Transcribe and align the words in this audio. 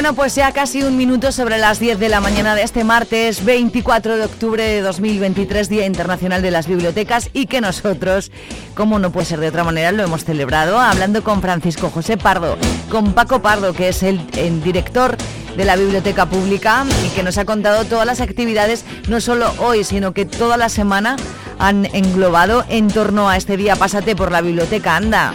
Bueno, 0.00 0.14
pues 0.14 0.34
ya 0.34 0.50
casi 0.52 0.82
un 0.82 0.96
minuto 0.96 1.30
sobre 1.30 1.58
las 1.58 1.78
10 1.78 1.98
de 1.98 2.08
la 2.08 2.22
mañana 2.22 2.54
de 2.54 2.62
este 2.62 2.84
martes 2.84 3.44
24 3.44 4.16
de 4.16 4.24
octubre 4.24 4.62
de 4.64 4.80
2023, 4.80 5.68
Día 5.68 5.84
Internacional 5.84 6.40
de 6.40 6.50
las 6.50 6.66
Bibliotecas, 6.66 7.28
y 7.34 7.44
que 7.44 7.60
nosotros, 7.60 8.32
como 8.74 8.98
no 8.98 9.12
puede 9.12 9.26
ser 9.26 9.40
de 9.40 9.48
otra 9.48 9.62
manera, 9.62 9.92
lo 9.92 10.02
hemos 10.02 10.24
celebrado 10.24 10.80
hablando 10.80 11.22
con 11.22 11.42
Francisco 11.42 11.90
José 11.90 12.16
Pardo, 12.16 12.56
con 12.90 13.12
Paco 13.12 13.42
Pardo, 13.42 13.74
que 13.74 13.88
es 13.88 14.02
el, 14.02 14.26
el 14.38 14.62
director 14.62 15.18
de 15.54 15.66
la 15.66 15.76
Biblioteca 15.76 16.24
Pública 16.24 16.86
y 17.04 17.10
que 17.10 17.22
nos 17.22 17.36
ha 17.36 17.44
contado 17.44 17.84
todas 17.84 18.06
las 18.06 18.22
actividades, 18.22 18.86
no 19.06 19.20
solo 19.20 19.52
hoy, 19.58 19.84
sino 19.84 20.14
que 20.14 20.24
toda 20.24 20.56
la 20.56 20.70
semana 20.70 21.16
han 21.58 21.84
englobado 21.94 22.64
en 22.70 22.88
torno 22.88 23.28
a 23.28 23.36
este 23.36 23.58
día. 23.58 23.76
Pásate 23.76 24.16
por 24.16 24.32
la 24.32 24.40
biblioteca, 24.40 24.96
anda. 24.96 25.34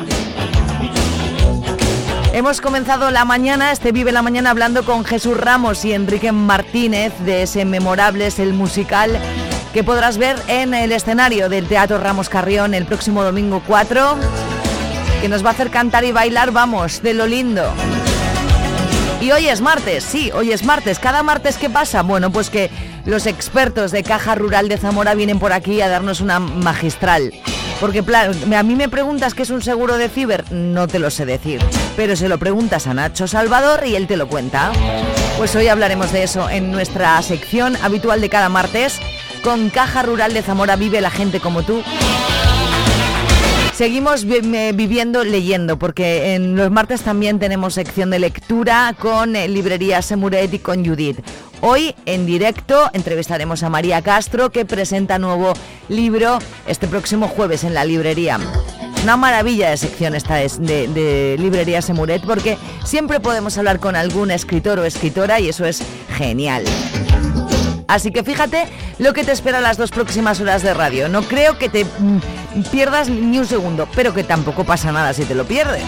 Hemos 2.36 2.60
comenzado 2.60 3.12
la 3.12 3.24
mañana, 3.24 3.72
este 3.72 3.94
Vive 3.94 4.12
la 4.12 4.22
Mañana, 4.22 4.50
hablando 4.50 4.84
con 4.84 5.06
Jesús 5.06 5.38
Ramos 5.38 5.86
y 5.86 5.94
Enrique 5.94 6.34
Martínez 6.34 7.14
de 7.20 7.44
ese 7.44 7.64
Memorables, 7.64 8.40
el 8.40 8.52
musical 8.52 9.18
que 9.72 9.86
podrás 9.86 10.18
ver 10.18 10.36
en 10.50 10.74
el 10.74 10.92
escenario 10.92 11.48
del 11.48 11.66
Teatro 11.66 11.98
Ramos 11.98 12.28
Carrión 12.28 12.74
el 12.74 12.86
próximo 12.86 13.24
domingo 13.24 13.64
4, 13.66 14.18
que 15.22 15.30
nos 15.30 15.46
va 15.46 15.52
a 15.52 15.54
hacer 15.54 15.70
cantar 15.70 16.04
y 16.04 16.12
bailar, 16.12 16.52
vamos, 16.52 17.02
de 17.02 17.14
lo 17.14 17.26
lindo. 17.26 17.64
Y 19.22 19.32
hoy 19.32 19.48
es 19.48 19.62
martes, 19.62 20.04
sí, 20.04 20.30
hoy 20.34 20.52
es 20.52 20.66
martes. 20.66 21.00
¿Cada 21.00 21.24
martes 21.24 21.56
qué 21.56 21.70
pasa? 21.70 22.02
Bueno, 22.02 22.34
pues 22.34 22.50
que 22.50 22.70
los 23.06 23.28
expertos 23.28 23.92
de 23.92 24.04
Caja 24.04 24.36
Rural 24.36 24.68
de 24.68 24.78
Zamora 24.78 25.16
vienen 25.16 25.40
por 25.40 25.54
aquí 25.54 25.80
a 25.80 25.88
darnos 25.88 26.20
una 26.20 26.40
magistral. 26.40 27.32
Porque 27.80 28.04
a 28.56 28.64
mí 28.64 28.76
me 28.76 28.90
preguntas 28.90 29.34
qué 29.34 29.44
es 29.44 29.50
un 29.50 29.62
seguro 29.62 29.98
de 29.98 30.10
ciber, 30.10 30.52
no 30.52 30.88
te 30.88 31.00
lo 31.00 31.10
sé 31.12 31.26
decir. 31.26 31.62
Pero 31.96 32.16
se 32.16 32.30
lo 32.30 32.38
preguntas 32.38 32.88
a 32.88 32.94
Nacho 32.94 33.28
Salvador 33.28 33.86
y 33.86 33.96
él 33.96 34.08
te 34.08 34.18
lo 34.18 34.28
cuenta. 34.28 34.72
Pues 35.38 35.56
hoy 35.56 35.68
hablaremos 35.68 36.12
de 36.12 36.24
eso 36.24 36.50
en 36.50 36.72
nuestra 36.72 37.22
sección 37.22 37.76
habitual 37.84 38.22
de 38.22 38.30
cada 38.30 38.50
martes. 38.50 39.00
Con 39.44 39.70
Caja 39.70 40.04
Rural 40.04 40.34
de 40.34 40.42
Zamora 40.42 40.76
vive 40.76 41.02
la 41.02 41.12
gente 41.12 41.40
como 41.40 41.64
tú. 41.64 41.84
Seguimos 43.76 44.24
viviendo 44.24 45.26
leyendo, 45.26 45.78
porque 45.78 46.34
en 46.34 46.56
los 46.56 46.72
martes 46.72 47.02
también 47.02 47.40
tenemos 47.40 47.74
sección 47.74 48.10
de 48.10 48.20
lectura 48.20 48.96
con 48.98 49.36
eh, 49.36 49.50
Librería 49.50 50.02
Semuret 50.02 50.54
y 50.54 50.60
con 50.60 50.86
Judith. 50.86 51.20
Hoy 51.60 51.94
en 52.06 52.26
directo 52.26 52.90
entrevistaremos 52.94 53.64
a 53.64 53.70
María 53.70 54.02
Castro 54.02 54.50
que 54.50 54.64
presenta 54.64 55.20
nuevo 55.20 55.52
libro 55.90 56.40
este 56.68 56.88
próximo 56.88 57.28
jueves 57.28 57.66
en 57.66 57.74
la 57.74 57.84
librería. 57.84 58.40
Una 59.04 59.18
maravilla 59.18 59.72
de 59.72 59.78
sección 59.78 60.16
esta 60.16 60.42
es 60.42 60.58
de, 60.58 60.88
de 60.88 61.36
Librería 61.38 61.82
Semuret 61.82 62.24
porque 62.26 62.58
siempre 62.86 63.20
podemos 63.20 63.58
hablar 63.58 63.82
con 63.82 63.98
algún 63.98 64.32
escritor 64.32 64.80
o 64.80 64.86
escritora 64.86 65.42
y 65.42 65.50
eso 65.50 65.66
es 65.66 65.84
genial. 66.16 66.64
Así 67.88 68.12
que 68.12 68.24
fíjate 68.24 68.68
lo 69.00 69.14
que 69.14 69.24
te 69.24 69.32
espera 69.32 69.62
las 69.62 69.78
dos 69.78 69.92
próximas 69.92 70.40
horas 70.40 70.64
de 70.64 70.74
radio. 70.74 71.10
No 71.10 71.22
creo 71.24 71.58
que 71.58 71.70
te 71.70 71.86
mm, 71.86 72.20
pierdas 72.72 73.10
ni 73.10 73.38
un 73.38 73.46
segundo, 73.46 73.88
pero 73.96 74.14
que 74.14 74.24
tampoco 74.24 74.64
pasa 74.64 74.92
nada 74.92 75.14
si 75.14 75.26
te 75.26 75.36
lo 75.36 75.46
pierdes. 75.46 75.84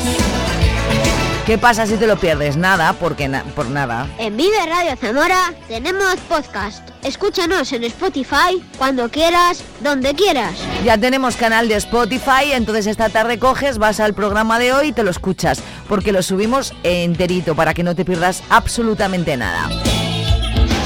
¿Qué 1.47 1.57
pasa 1.57 1.87
si 1.87 1.95
te 1.95 2.07
lo 2.07 2.17
pierdes? 2.17 2.57
Nada, 2.57 2.91
porque 2.91 3.29
por 3.55 3.69
nada. 3.69 4.05
En 4.19 4.35
Vive 4.35 4.65
Radio 4.65 4.97
Zamora 4.97 5.53
tenemos 5.69 6.17
podcast. 6.27 6.89
Escúchanos 7.03 7.71
en 7.71 7.85
Spotify 7.85 8.61
cuando 8.77 9.09
quieras, 9.09 9.63
donde 9.79 10.13
quieras. 10.13 10.55
Ya 10.83 10.97
tenemos 10.97 11.37
canal 11.37 11.69
de 11.69 11.75
Spotify, 11.75 12.51
entonces 12.51 12.85
esta 12.87 13.07
tarde 13.07 13.39
coges, 13.39 13.77
vas 13.77 14.01
al 14.01 14.13
programa 14.13 14.59
de 14.59 14.73
hoy 14.73 14.87
y 14.87 14.91
te 14.91 15.03
lo 15.03 15.09
escuchas, 15.09 15.61
porque 15.87 16.11
lo 16.11 16.21
subimos 16.21 16.73
enterito 16.83 17.55
para 17.55 17.73
que 17.73 17.83
no 17.83 17.95
te 17.95 18.03
pierdas 18.03 18.43
absolutamente 18.49 19.37
nada. 19.37 19.69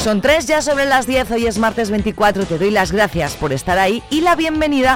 Son 0.04 0.20
tres 0.20 0.48
ya 0.48 0.64
sobre 0.64 0.88
las 0.88 1.06
10, 1.06 1.30
hoy 1.30 1.46
es 1.46 1.60
martes 1.60 1.92
24, 1.92 2.48
te 2.48 2.58
doy 2.58 2.72
las 2.72 2.92
gracias 2.92 3.36
por 3.36 3.54
estar 3.54 3.78
ahí 3.78 4.02
y 4.10 4.22
la 4.22 4.36
bienvenida 4.36 4.96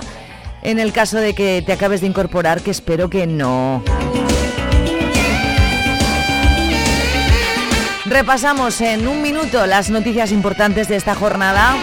en 0.63 0.79
el 0.79 0.91
caso 0.93 1.17
de 1.17 1.35
que 1.35 1.61
te 1.63 1.73
acabes 1.73 2.01
de 2.01 2.07
incorporar, 2.07 2.61
que 2.61 2.71
espero 2.71 3.07
que 3.07 3.27
no. 3.27 3.83
Repasamos 8.05 8.81
en 8.81 9.07
un 9.07 9.21
minuto 9.21 9.67
las 9.67 9.91
noticias 9.91 10.31
importantes 10.31 10.87
de 10.87 10.95
esta 10.95 11.13
jornada 11.13 11.75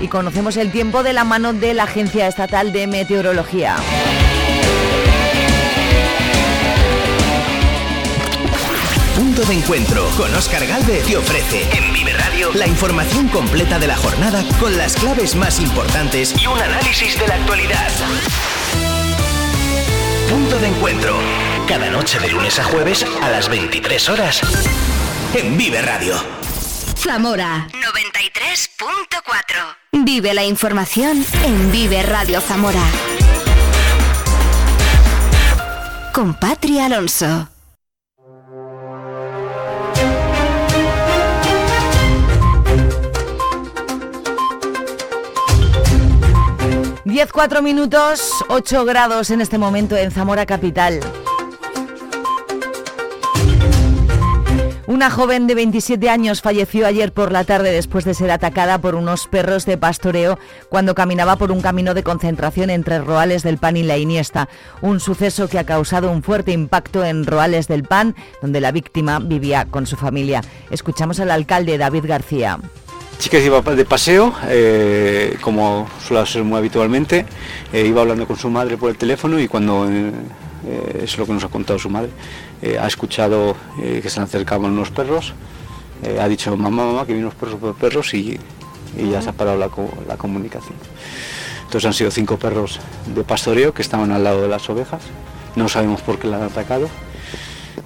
y 0.00 0.08
conocemos 0.08 0.56
el 0.56 0.72
tiempo 0.72 1.02
de 1.02 1.12
la 1.12 1.24
mano 1.24 1.52
de 1.52 1.74
la 1.74 1.82
Agencia 1.82 2.26
Estatal 2.26 2.72
de 2.72 2.86
Meteorología. 2.86 3.76
Punto 9.14 9.42
de 9.42 9.54
encuentro 9.54 10.08
con 10.16 10.34
Oscar 10.34 10.66
Galvez 10.66 11.04
te 11.04 11.18
ofrece 11.18 11.95
La 12.54 12.66
información 12.66 13.28
completa 13.28 13.78
de 13.78 13.86
la 13.86 13.96
jornada 13.96 14.44
con 14.60 14.76
las 14.76 14.94
claves 14.96 15.34
más 15.34 15.58
importantes 15.58 16.34
y 16.38 16.46
un 16.46 16.58
análisis 16.58 17.18
de 17.18 17.26
la 17.26 17.34
actualidad. 17.34 17.88
Punto 20.28 20.58
de 20.58 20.68
encuentro. 20.68 21.18
Cada 21.66 21.88
noche 21.88 22.18
de 22.18 22.28
lunes 22.28 22.58
a 22.58 22.64
jueves 22.64 23.06
a 23.22 23.30
las 23.30 23.48
23 23.48 24.08
horas 24.10 24.42
en 25.32 25.56
Vive 25.56 25.80
Radio. 25.80 26.14
Zamora 26.96 27.68
93.4. 27.72 30.04
Vive 30.04 30.34
la 30.34 30.44
información 30.44 31.24
en 31.42 31.72
Vive 31.72 32.02
Radio 32.02 32.42
Zamora. 32.42 32.82
Con 36.12 36.34
Patria 36.34 36.86
Alonso. 36.86 37.48
10, 47.16 47.32
4 47.32 47.62
minutos, 47.62 48.30
8 48.50 48.84
grados 48.84 49.30
en 49.30 49.40
este 49.40 49.56
momento 49.56 49.96
en 49.96 50.10
Zamora 50.10 50.44
Capital. 50.44 51.00
Una 54.86 55.10
joven 55.10 55.46
de 55.46 55.54
27 55.54 56.10
años 56.10 56.42
falleció 56.42 56.86
ayer 56.86 57.14
por 57.14 57.32
la 57.32 57.44
tarde 57.44 57.72
después 57.72 58.04
de 58.04 58.12
ser 58.12 58.30
atacada 58.30 58.82
por 58.82 58.94
unos 58.94 59.28
perros 59.28 59.64
de 59.64 59.78
pastoreo 59.78 60.38
cuando 60.68 60.94
caminaba 60.94 61.36
por 61.36 61.52
un 61.52 61.62
camino 61.62 61.94
de 61.94 62.02
concentración 62.02 62.68
entre 62.68 62.98
Roales 62.98 63.42
del 63.42 63.56
Pan 63.56 63.78
y 63.78 63.82
la 63.82 63.96
Iniesta. 63.96 64.50
Un 64.82 65.00
suceso 65.00 65.48
que 65.48 65.58
ha 65.58 65.64
causado 65.64 66.10
un 66.10 66.22
fuerte 66.22 66.52
impacto 66.52 67.02
en 67.02 67.24
Roales 67.24 67.66
del 67.66 67.84
Pan, 67.84 68.14
donde 68.42 68.60
la 68.60 68.72
víctima 68.72 69.20
vivía 69.20 69.64
con 69.64 69.86
su 69.86 69.96
familia. 69.96 70.42
Escuchamos 70.70 71.18
al 71.18 71.30
alcalde 71.30 71.78
David 71.78 72.04
García 72.06 72.58
chica 73.18 73.38
iba 73.38 73.60
de 73.62 73.84
paseo, 73.84 74.34
eh, 74.48 75.36
como 75.40 75.88
suele 76.06 76.26
ser 76.26 76.44
muy 76.44 76.58
habitualmente, 76.58 77.26
eh, 77.72 77.86
iba 77.86 78.02
hablando 78.02 78.26
con 78.26 78.36
su 78.36 78.50
madre 78.50 78.76
por 78.76 78.90
el 78.90 78.96
teléfono 78.96 79.38
y 79.40 79.48
cuando, 79.48 79.88
eh, 79.90 81.02
es 81.02 81.16
lo 81.18 81.26
que 81.26 81.32
nos 81.32 81.44
ha 81.44 81.48
contado 81.48 81.78
su 81.78 81.88
madre, 81.88 82.10
ha 82.80 82.86
escuchado 82.86 83.54
que 83.76 84.08
se 84.08 84.18
le 84.18 84.24
acercaban 84.24 84.72
unos 84.72 84.90
perros, 84.90 85.34
ha 86.18 86.26
dicho 86.26 86.56
mamá, 86.56 86.86
mamá, 86.86 87.00
que 87.06 87.12
vienen 87.12 87.26
unos 87.26 87.34
perros 87.34 87.76
perros 87.76 88.14
y, 88.14 88.38
ya 88.96 89.20
se 89.20 89.28
ha 89.28 89.32
parado 89.32 89.58
la, 89.58 89.70
la 90.08 90.16
comunicación. 90.16 90.74
Entonces 91.64 91.86
han 91.86 91.92
sido 91.92 92.10
cinco 92.10 92.38
perros 92.38 92.80
de 93.14 93.22
pastoreo 93.24 93.74
que 93.74 93.82
estaban 93.82 94.10
al 94.10 94.24
lado 94.24 94.42
de 94.42 94.48
las 94.48 94.68
ovejas, 94.70 95.02
no 95.54 95.68
sabemos 95.68 96.00
por 96.00 96.18
qué 96.18 96.28
la 96.28 96.38
han 96.38 96.44
atacado 96.44 96.88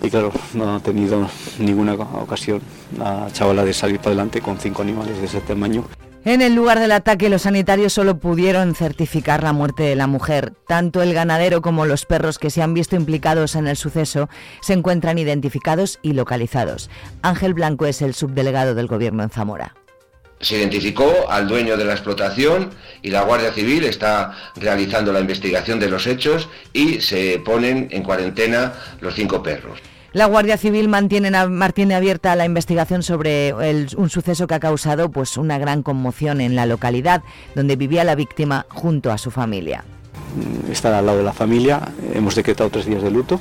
y 0.02 0.10
claro, 0.10 0.32
no 0.54 0.76
ha 0.76 0.80
tenido 0.80 1.28
ninguna 1.58 1.94
ocasión 1.94 2.60
la 2.98 3.28
chavala 3.32 3.64
de 3.64 3.72
salir 3.72 3.98
para 3.98 4.08
adelante 4.08 4.40
con 4.40 4.58
cinco 4.58 4.82
animales 4.82 5.18
de 5.18 5.26
ese 5.26 5.40
tamaño. 5.40 5.84
En 6.22 6.42
el 6.42 6.54
lugar 6.54 6.80
del 6.80 6.92
ataque, 6.92 7.30
los 7.30 7.42
sanitarios 7.42 7.94
solo 7.94 8.18
pudieron 8.18 8.74
certificar 8.74 9.42
la 9.42 9.54
muerte 9.54 9.84
de 9.84 9.96
la 9.96 10.06
mujer. 10.06 10.52
Tanto 10.66 11.00
el 11.00 11.14
ganadero 11.14 11.62
como 11.62 11.86
los 11.86 12.04
perros 12.04 12.38
que 12.38 12.50
se 12.50 12.60
han 12.60 12.74
visto 12.74 12.94
implicados 12.94 13.54
en 13.56 13.66
el 13.66 13.76
suceso 13.76 14.28
se 14.60 14.74
encuentran 14.74 15.16
identificados 15.16 15.98
y 16.02 16.12
localizados. 16.12 16.90
Ángel 17.22 17.54
Blanco 17.54 17.86
es 17.86 18.02
el 18.02 18.12
subdelegado 18.12 18.74
del 18.74 18.86
Gobierno 18.86 19.22
en 19.22 19.30
Zamora. 19.30 19.74
Se 20.40 20.56
identificó 20.56 21.30
al 21.30 21.46
dueño 21.46 21.76
de 21.76 21.84
la 21.84 21.92
explotación 21.92 22.70
y 23.02 23.10
la 23.10 23.22
Guardia 23.22 23.52
Civil 23.52 23.84
está 23.84 24.34
realizando 24.56 25.12
la 25.12 25.20
investigación 25.20 25.78
de 25.78 25.88
los 25.88 26.06
hechos 26.06 26.48
y 26.72 27.00
se 27.00 27.40
ponen 27.44 27.88
en 27.90 28.02
cuarentena 28.02 28.72
los 29.00 29.14
cinco 29.14 29.42
perros. 29.42 29.80
La 30.12 30.26
Guardia 30.26 30.56
Civil 30.56 30.88
mantiene, 30.88 31.30
mantiene 31.46 31.94
abierta 31.94 32.34
la 32.34 32.44
investigación 32.44 33.04
sobre 33.04 33.54
un 33.96 34.10
suceso 34.10 34.48
que 34.48 34.54
ha 34.54 34.60
causado 34.60 35.10
pues, 35.10 35.36
una 35.36 35.56
gran 35.58 35.84
conmoción 35.84 36.40
en 36.40 36.56
la 36.56 36.66
localidad, 36.66 37.22
donde 37.54 37.76
vivía 37.76 38.02
la 38.02 38.16
víctima 38.16 38.66
junto 38.70 39.12
a 39.12 39.18
su 39.18 39.30
familia. 39.30 39.84
Estar 40.70 40.92
al 40.94 41.06
lado 41.06 41.18
de 41.18 41.24
la 41.24 41.32
familia, 41.32 41.80
hemos 42.12 42.34
decretado 42.34 42.70
tres 42.70 42.86
días 42.86 43.02
de 43.02 43.10
luto 43.10 43.40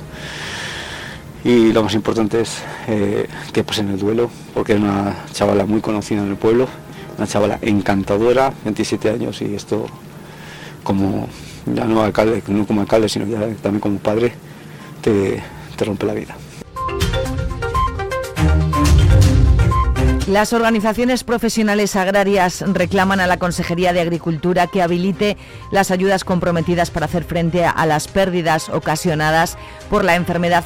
y 1.44 1.72
lo 1.72 1.82
más 1.82 1.94
importante 1.94 2.42
es 2.42 2.62
eh, 2.86 3.26
que 3.52 3.64
pasen 3.64 3.88
el 3.88 3.98
duelo, 3.98 4.30
porque 4.54 4.74
es 4.74 4.80
una 4.80 5.24
chavala 5.32 5.64
muy 5.66 5.80
conocida 5.80 6.20
en 6.20 6.28
el 6.28 6.36
pueblo, 6.36 6.68
una 7.20 7.26
chavala 7.26 7.58
encantadora, 7.60 8.50
27 8.64 9.10
años 9.10 9.42
y 9.42 9.54
esto 9.54 9.86
como 10.82 11.28
ya 11.66 11.84
no 11.84 12.02
alcalde, 12.02 12.42
no 12.48 12.66
como 12.66 12.80
alcalde, 12.80 13.10
sino 13.10 13.26
ya 13.26 13.40
también 13.56 13.80
como 13.80 13.98
padre, 13.98 14.32
te, 15.02 15.42
te 15.76 15.84
rompe 15.84 16.06
la 16.06 16.14
vida. 16.14 16.34
Las 20.30 20.52
organizaciones 20.52 21.24
profesionales 21.24 21.96
agrarias 21.96 22.62
reclaman 22.64 23.18
a 23.18 23.26
la 23.26 23.40
Consejería 23.40 23.92
de 23.92 24.00
Agricultura 24.00 24.68
que 24.68 24.80
habilite 24.80 25.36
las 25.72 25.90
ayudas 25.90 26.22
comprometidas 26.22 26.92
para 26.92 27.06
hacer 27.06 27.24
frente 27.24 27.64
a 27.64 27.84
las 27.84 28.06
pérdidas 28.06 28.68
ocasionadas 28.68 29.58
por 29.90 30.04
la 30.04 30.14
enfermedad 30.14 30.62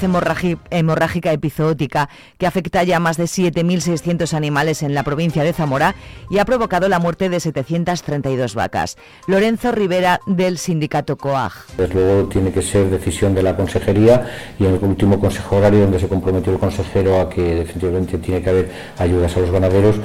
hemorrágica 0.71 1.33
epizootica 1.33 2.11
que 2.37 2.47
afecta 2.47 2.85
ya 2.85 2.99
a 2.99 3.01
más 3.01 3.17
de 3.17 3.25
7.600 3.25 4.35
animales 4.35 4.83
en 4.83 4.93
la 4.93 5.03
provincia 5.03 5.43
de 5.43 5.55
Zamora 5.55 5.95
y 6.29 6.41
ha 6.41 6.45
provocado 6.45 6.91
la 6.91 6.99
muerte 6.99 7.31
de 7.31 7.41
732 7.41 8.55
vacas. 8.55 8.99
Lorenzo 9.27 9.73
Rivera 9.73 10.21
del 10.27 10.59
sindicato 10.59 11.17
COAG. 11.17 11.53
Desde 11.79 11.95
luego 11.95 12.29
tiene 12.29 12.53
que 12.53 12.61
ser 12.61 12.91
decisión 12.91 13.35
de 13.35 13.43
la 13.43 13.57
Consejería 13.57 14.31
y 14.59 14.67
en 14.67 14.75
el 14.75 14.85
último 14.85 15.19
Consejo 15.19 15.57
Horario 15.57 15.81
donde 15.81 16.01
se 16.01 16.09
comprometió 16.09 16.53
el 16.53 16.59
consejero 16.59 17.19
a 17.19 17.31
que 17.31 17.41
definitivamente 17.55 18.19
tiene 18.19 18.43
que 18.43 18.51
haber 18.51 18.71
ayudas 18.99 19.35
a 19.35 19.41
los 19.41 19.54
ganaderos, 19.55 19.97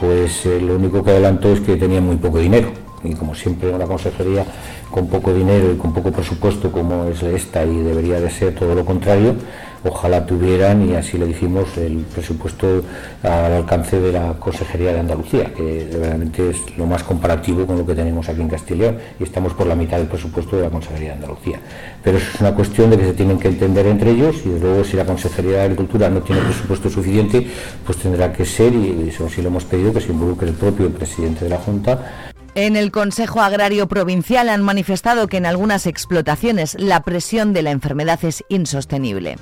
pues 0.00 0.46
eh, 0.46 0.60
lo 0.60 0.76
único 0.76 1.04
que 1.04 1.10
adelantó 1.10 1.52
es 1.52 1.60
que 1.60 1.76
tenía 1.76 2.00
muy 2.00 2.16
poco 2.16 2.38
dinero. 2.38 2.70
Y 3.04 3.14
como 3.14 3.34
siempre 3.34 3.70
una 3.70 3.84
consejería 3.84 4.44
con 4.90 5.08
poco 5.08 5.34
dinero 5.34 5.72
y 5.72 5.76
con 5.76 5.92
poco 5.92 6.12
presupuesto 6.12 6.70
como 6.70 7.04
es 7.06 7.22
esta 7.22 7.64
y 7.64 7.82
debería 7.82 8.20
de 8.20 8.30
ser 8.30 8.54
todo 8.54 8.74
lo 8.74 8.84
contrario, 8.84 9.34
ojalá 9.84 10.26
tuvieran, 10.26 10.88
y 10.88 10.94
así 10.94 11.18
le 11.18 11.26
dijimos, 11.26 11.76
el 11.76 11.98
presupuesto 11.98 12.82
al 13.22 13.52
alcance 13.52 14.00
de 14.00 14.12
la 14.12 14.34
Consejería 14.34 14.92
de 14.92 15.00
Andalucía, 15.00 15.52
que 15.54 15.88
realmente 15.92 16.50
es 16.50 16.76
lo 16.76 16.86
más 16.86 17.02
comparativo 17.02 17.66
con 17.66 17.78
lo 17.78 17.86
que 17.86 17.94
tenemos 17.94 18.28
aquí 18.28 18.40
en 18.40 18.48
Castilla 18.48 18.94
y 19.18 19.24
estamos 19.24 19.54
por 19.54 19.66
la 19.66 19.74
mitad 19.74 19.98
del 19.98 20.06
presupuesto 20.06 20.56
de 20.56 20.62
la 20.62 20.70
Consejería 20.70 21.10
de 21.10 21.14
Andalucía. 21.14 21.60
Pero 22.02 22.18
es 22.18 22.40
una 22.40 22.54
cuestión 22.54 22.90
de 22.90 22.98
que 22.98 23.04
se 23.04 23.12
tienen 23.14 23.38
que 23.38 23.48
entender 23.48 23.86
entre 23.86 24.10
ellos 24.10 24.36
y 24.44 24.58
luego 24.58 24.84
si 24.84 24.96
la 24.96 25.04
Consejería 25.04 25.52
de 25.52 25.60
Agricultura 25.62 26.08
no 26.08 26.20
tiene 26.20 26.42
presupuesto 26.42 26.88
suficiente, 26.90 27.46
pues 27.84 27.98
tendrá 27.98 28.32
que 28.32 28.44
ser, 28.44 28.72
y 28.74 29.08
eso 29.08 29.28
sí 29.28 29.42
lo 29.42 29.48
hemos 29.48 29.64
pedido, 29.64 29.92
que 29.92 30.00
se 30.00 30.12
involucre 30.12 30.48
el 30.48 30.54
propio 30.54 30.90
presidente 30.90 31.44
de 31.44 31.50
la 31.50 31.58
Junta 31.58 32.28
en 32.54 32.76
el 32.76 32.90
Consejo 32.90 33.40
Agrario 33.40 33.88
Provincial 33.88 34.50
han 34.50 34.60
manifestado 34.60 35.26
que 35.26 35.38
en 35.38 35.46
algunas 35.46 35.86
explotaciones 35.86 36.76
la 36.78 37.00
presión 37.00 37.54
de 37.54 37.62
la 37.62 37.70
enfermedad 37.70 38.22
es 38.24 38.44
insostenible. 38.50 39.36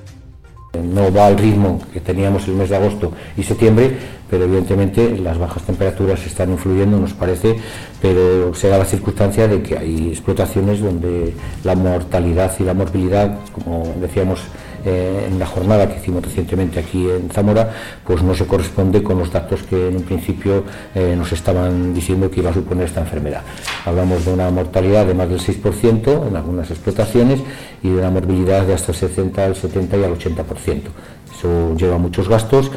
No 0.79 1.13
va 1.13 1.27
al 1.27 1.37
ritmo 1.37 1.81
que 1.93 2.01
teníamos 2.01 2.47
el 2.47 2.55
mes 2.55 2.71
de 2.71 2.77
agosto 2.77 3.13
y 3.37 3.43
septiembre, 3.43 3.91
pero 4.31 4.45
evidentemente 4.45 5.19
las 5.19 5.37
bajas 5.37 5.65
temperaturas 5.65 6.25
están 6.25 6.51
influyendo, 6.51 6.97
nos 6.97 7.13
parece, 7.13 7.57
pero 8.01 8.55
se 8.55 8.69
da 8.69 8.79
la 8.79 8.85
circunstancia 8.85 9.49
de 9.49 9.63
que 9.63 9.77
hay 9.77 10.11
explotaciones 10.11 10.81
donde 10.81 11.35
la 11.65 11.75
mortalidad 11.75 12.53
y 12.61 12.63
la 12.63 12.75
morbilidad, 12.75 13.37
como 13.53 13.95
decíamos 14.01 14.43
eh, 14.85 15.27
en 15.29 15.39
la 15.39 15.47
jornada 15.47 15.89
que 15.89 15.99
hicimos 15.99 16.25
recientemente 16.25 16.81
aquí 16.81 17.09
en 17.09 17.31
Zamora, 17.31 17.71
pues 18.05 18.23
no 18.23 18.35
se 18.35 18.47
corresponde 18.47 19.03
con 19.03 19.19
los 19.19 19.33
datos 19.33 19.63
que 19.63 19.89
en 19.89 19.97
un 19.97 20.03
principio 20.03 20.65
eh, 20.95 21.15
nos 21.17 21.33
estaban 21.33 21.95
diciendo 21.95 22.31
que 22.31 22.41
iba 22.41 22.51
a 22.51 22.55
suponer 22.55 22.85
esta 22.85 23.01
enfermedad. 23.01 23.43
Hablamos 23.85 24.25
de 24.25 24.33
una 24.33 24.51
mortalidad 24.51 25.07
de 25.07 25.15
más 25.15 25.29
del 25.29 25.41
6% 25.41 26.29
en 26.29 26.37
algunas 26.37 26.71
explotaciones 26.71 27.41
y 27.83 27.89
de 27.89 27.97
una 27.97 28.11
morbilidad 28.11 28.67
de 28.67 28.75
hasta 28.75 28.93
el 28.93 28.99
60, 28.99 29.47
el 29.47 29.57
70 29.57 29.97
y 29.97 30.05
al 30.05 30.19
80%. 30.19 30.83
Eso 31.37 31.75
lleva 31.77 31.99
muchos 31.99 32.29
gastos 32.29 32.71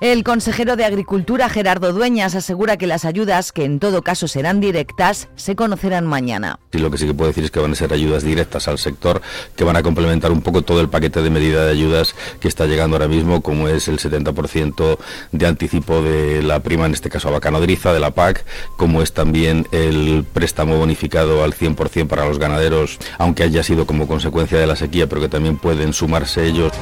el 0.00 0.24
consejero 0.24 0.76
de 0.76 0.84
Agricultura, 0.84 1.50
Gerardo 1.50 1.92
Dueñas, 1.92 2.34
asegura 2.34 2.78
que 2.78 2.86
las 2.86 3.04
ayudas, 3.04 3.52
que 3.52 3.64
en 3.64 3.78
todo 3.78 4.02
caso 4.02 4.28
serán 4.28 4.60
directas, 4.60 5.28
se 5.36 5.54
conocerán 5.56 6.06
mañana. 6.06 6.58
Y 6.72 6.78
lo 6.78 6.90
que 6.90 6.96
sí 6.96 7.06
que 7.06 7.12
puedo 7.12 7.28
decir 7.28 7.44
es 7.44 7.50
que 7.50 7.60
van 7.60 7.72
a 7.72 7.74
ser 7.74 7.92
ayudas 7.92 8.22
directas 8.22 8.66
al 8.68 8.78
sector, 8.78 9.20
que 9.56 9.64
van 9.64 9.76
a 9.76 9.82
complementar 9.82 10.32
un 10.32 10.40
poco 10.40 10.62
todo 10.62 10.80
el 10.80 10.88
paquete 10.88 11.20
de 11.20 11.28
medida 11.28 11.66
de 11.66 11.72
ayudas 11.72 12.14
que 12.40 12.48
está 12.48 12.66
llegando 12.66 12.96
ahora 12.96 13.08
mismo, 13.08 13.42
como 13.42 13.68
es 13.68 13.88
el 13.88 13.98
70% 13.98 14.98
de 15.32 15.46
anticipo 15.46 16.00
de 16.00 16.42
la 16.42 16.60
prima, 16.60 16.86
en 16.86 16.94
este 16.94 17.10
caso 17.10 17.28
a 17.28 17.32
vaca 17.32 17.50
nodriza, 17.50 17.92
de 17.92 18.00
la 18.00 18.12
PAC, 18.12 18.44
como 18.76 19.02
es 19.02 19.12
también 19.12 19.66
el 19.70 20.24
préstamo 20.32 20.78
bonificado 20.78 21.44
al 21.44 21.54
100% 21.54 22.06
para 22.06 22.26
los 22.26 22.38
ganaderos, 22.38 22.98
aunque 23.18 23.42
haya 23.42 23.62
sido 23.62 23.84
como 23.84 24.08
consecuencia 24.08 24.58
de 24.58 24.66
la 24.66 24.76
sequía, 24.76 25.08
pero 25.08 25.20
que 25.20 25.28
también 25.28 25.58
pueden 25.58 25.92
sumarse 25.92 26.46
ellos. 26.46 26.72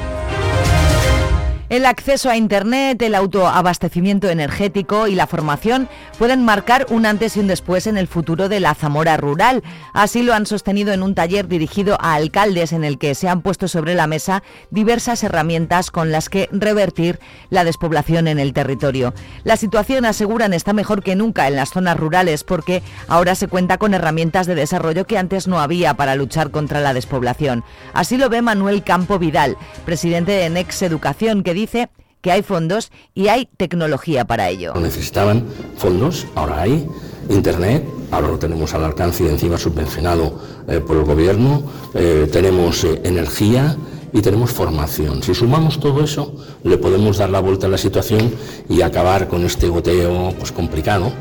El 1.69 1.85
acceso 1.85 2.31
a 2.31 2.37
Internet, 2.38 3.03
el 3.03 3.15
autoabastecimiento 3.15 4.31
energético 4.31 5.06
y 5.06 5.15
la 5.15 5.26
formación 5.26 5.87
pueden 6.19 6.43
marcar 6.43 6.87
un 6.88 7.05
antes 7.05 7.37
y 7.37 7.41
un 7.41 7.47
después 7.47 7.87
en 7.87 7.99
el 7.99 8.09
futuro 8.09 8.49
de 8.49 8.59
la 8.59 8.75
Zamora 8.75 9.19
rural. 9.19 9.62
Así 9.93 10.23
lo 10.23 10.32
han 10.32 10.47
sostenido 10.47 10.94
en 10.94 11.03
un 11.03 11.15
taller 11.15 11.47
dirigido 11.47 11.99
a 12.00 12.15
alcaldes 12.15 12.73
en 12.73 12.85
el 12.85 12.97
que 12.97 13.15
se 13.15 13.29
han 13.29 13.43
puesto 13.43 13.69
sobre 13.69 13.94
la 13.94 14.06
mesa 14.06 14.43
diversas 14.70 15.23
herramientas 15.23 15.91
con 15.91 16.11
las 16.11 16.31
que 16.31 16.49
revertir 16.53 17.20
la 17.50 17.65
despoblación 17.65 18.29
en 18.29 18.38
el 18.38 18.55
territorio. 18.55 19.12
La 19.44 19.59
situación, 19.59 20.06
aseguran, 20.06 20.55
está 20.55 20.73
mejor 20.73 21.03
que 21.03 21.17
nunca 21.17 21.49
en 21.49 21.56
las 21.56 21.69
zonas 21.69 21.99
rurales 21.99 22.44
porque 22.44 22.82
ahora 23.09 23.35
se 23.35 23.47
cuenta 23.47 23.76
con 23.76 23.93
herramientas 23.93 24.47
de 24.47 24.55
desarrollo 24.55 25.05
que 25.05 25.19
antes 25.19 25.47
no 25.47 25.61
había 25.61 25.93
para 25.93 26.15
luchar 26.15 26.50
contra 26.50 26.81
la 26.81 26.94
despoblación. 26.94 27.62
Así 27.93 28.17
lo 28.17 28.31
ve 28.31 28.41
Manuel 28.41 28.82
Campo 28.85 29.19
Vidal, 29.19 29.59
presidente 29.85 30.32
de 30.32 30.49
Nex 30.49 30.81
Educación, 30.81 31.43
que 31.43 31.57
dice 31.58 31.88
que 32.20 32.32
hay 32.32 32.43
fondos 32.43 32.90
y 33.14 33.28
hay 33.28 33.49
tecnología 33.56 34.25
para 34.25 34.49
ello. 34.49 34.75
Necesitaban 34.75 35.44
fondos, 35.76 36.26
ahora 36.34 36.62
hay, 36.62 36.87
Internet, 37.28 37.84
ahora 38.10 38.28
lo 38.28 38.38
tenemos 38.38 38.75
al 38.75 38.84
alcance 38.84 39.24
y 39.24 39.29
encima 39.29 39.58
subvencionado 39.58 40.41
eh, 40.67 40.81
por 40.81 40.96
el 40.96 41.05
gobierno, 41.05 41.62
eh, 41.94 42.29
tenemos 42.32 42.84
eh, 42.84 43.00
energía 43.05 43.77
y 44.12 44.22
tenemos 44.22 44.50
formación. 44.50 45.22
Si 45.22 45.34
sumamos 45.34 45.79
todo 45.79 46.03
eso, 46.03 46.34
le 46.65 46.79
podemos 46.79 47.19
dar 47.19 47.31
la 47.31 47.41
vuelta 47.41 47.67
a 47.67 47.70
la 47.70 47.79
situación 47.79 48.32
y 48.69 48.81
acabar 48.81 49.29
con 49.29 49.44
este 49.44 49.69
goteo 49.69 50.32
pues, 50.38 50.50
complicado 50.53 51.12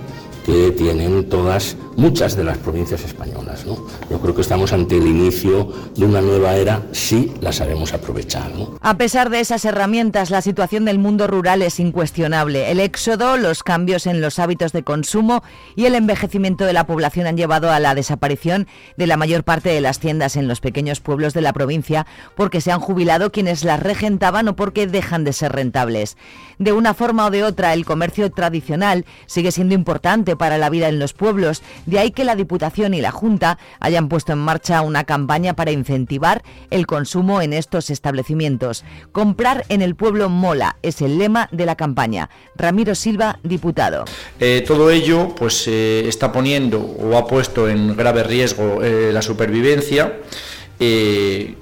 que 0.47 0.71
tienen 0.71 1.27
todas, 1.27 1.75
muchas 1.97 2.37
de 2.37 2.45
las 2.45 2.57
provincias 2.57 3.03
españolas. 3.03 3.65
¿no? 3.65 3.85
Yo 4.09 4.17
creo 4.21 4.33
que 4.33 4.39
estamos 4.39 4.71
ante 4.71 4.95
el 4.95 5.05
inicio 5.05 5.73
de 5.93 6.05
una 6.05 6.21
nueva 6.21 6.55
era 6.55 6.83
si 6.93 7.33
la 7.41 7.51
sabemos 7.51 7.93
aprovechar. 7.93 8.49
A 8.79 8.97
pesar 8.97 9.29
de 9.29 9.41
esas 9.41 9.65
herramientas, 9.65 10.29
la 10.29 10.41
situación 10.41 10.85
del 10.85 10.99
mundo 10.99 11.27
rural 11.27 11.61
es 11.63 11.81
incuestionable. 11.81 12.71
El 12.71 12.79
éxodo, 12.79 13.35
los 13.35 13.61
cambios 13.61 14.07
en 14.07 14.21
los 14.21 14.39
hábitos 14.39 14.71
de 14.71 14.83
consumo 14.83 15.43
y 15.75 15.83
el 15.83 15.95
envejecimiento 15.95 16.63
de 16.63 16.71
la 16.71 16.87
población 16.87 17.27
han 17.27 17.35
llevado 17.35 17.69
a 17.69 17.81
la 17.81 17.93
desaparición 17.93 18.67
de 18.95 19.07
la 19.07 19.17
mayor 19.17 19.43
parte 19.43 19.67
de 19.67 19.81
las 19.81 19.99
tiendas 19.99 20.37
en 20.37 20.47
los 20.47 20.61
pequeños 20.61 21.01
pueblos 21.01 21.33
de 21.33 21.41
la 21.41 21.51
provincia 21.51 22.07
porque 22.37 22.61
se 22.61 22.71
han 22.71 22.79
jubilado 22.79 23.33
quienes 23.33 23.65
las 23.65 23.81
regentaban 23.81 24.47
o 24.47 24.55
porque 24.55 24.87
dejan 24.87 25.25
de 25.25 25.33
ser 25.33 25.51
rentables. 25.51 26.15
De 26.57 26.71
una 26.71 26.93
forma 26.93 27.25
o 27.25 27.31
de 27.31 27.43
otra, 27.43 27.73
el 27.73 27.83
comercio 27.83 28.31
tradicional 28.31 29.05
sigue 29.25 29.51
siendo 29.51 29.75
importante 29.75 30.36
para 30.37 30.57
la 30.57 30.69
vida 30.69 30.89
en 30.89 30.99
los 30.99 31.13
pueblos. 31.13 31.61
De 31.85 31.99
ahí 31.99 32.11
que 32.11 32.23
la 32.23 32.35
Diputación 32.35 32.93
y 32.93 33.01
la 33.01 33.11
Junta 33.11 33.57
hayan 33.79 34.09
puesto 34.09 34.33
en 34.33 34.39
marcha 34.39 34.81
una 34.81 35.03
campaña 35.03 35.55
para 35.55 35.71
incentivar 35.71 36.43
el 36.69 36.87
consumo 36.87 37.41
en 37.41 37.53
estos 37.53 37.89
establecimientos. 37.89 38.83
Comprar 39.11 39.65
en 39.69 39.81
el 39.81 39.95
pueblo 39.95 40.29
mola 40.29 40.77
es 40.81 41.01
el 41.01 41.17
lema 41.17 41.49
de 41.51 41.65
la 41.65 41.75
campaña. 41.75 42.29
Ramiro 42.55 42.95
Silva, 42.95 43.39
diputado. 43.43 44.05
Eh, 44.39 44.63
todo 44.65 44.91
ello 44.91 45.35
pues 45.35 45.67
eh, 45.67 46.07
está 46.07 46.31
poniendo 46.31 46.79
o 46.79 47.17
ha 47.17 47.27
puesto 47.27 47.69
en 47.69 47.95
grave 47.95 48.23
riesgo 48.23 48.83
eh, 48.83 49.11
la 49.11 49.21
supervivencia. 49.21 50.19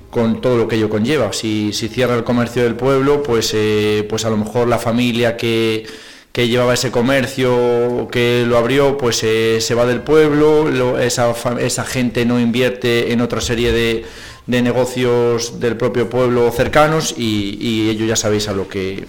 con 0.09 0.41
todo 0.41 0.57
lo 0.57 0.67
que 0.67 0.75
ello 0.75 0.89
conlleva. 0.89 1.31
Si, 1.33 1.71
cierra 1.73 2.15
el 2.15 2.23
comercio 2.23 2.63
del 2.63 2.75
pueblo, 2.75 3.21
pues, 3.23 3.55
pues 4.09 4.25
a 4.25 4.29
lo 4.29 4.37
mejor 4.37 4.67
la 4.67 4.77
familia 4.77 5.35
que, 5.37 5.85
que 6.35 6.49
llevaba 6.49 6.73
ese 6.73 6.91
comercio, 6.91 8.09
que 8.11 8.43
lo 8.45 8.57
abrió, 8.57 8.97
pues 8.97 9.23
eh, 9.23 9.61
se 9.61 9.73
va 9.73 9.85
del 9.85 10.01
pueblo, 10.01 10.99
esa, 10.99 11.33
esa, 11.61 11.85
gente 11.85 12.25
no 12.25 12.41
invierte 12.41 13.13
en 13.13 13.21
otra 13.21 13.39
serie 13.39 13.71
de, 13.71 14.03
negocios 14.45 15.61
del 15.61 15.77
propio 15.77 16.09
pueblo 16.09 16.51
cercanos 16.51 17.15
y, 17.17 17.57
y 17.57 18.05
ya 18.05 18.17
sabéis 18.17 18.49
a 18.49 18.53
lo 18.53 18.67
que 18.67 19.05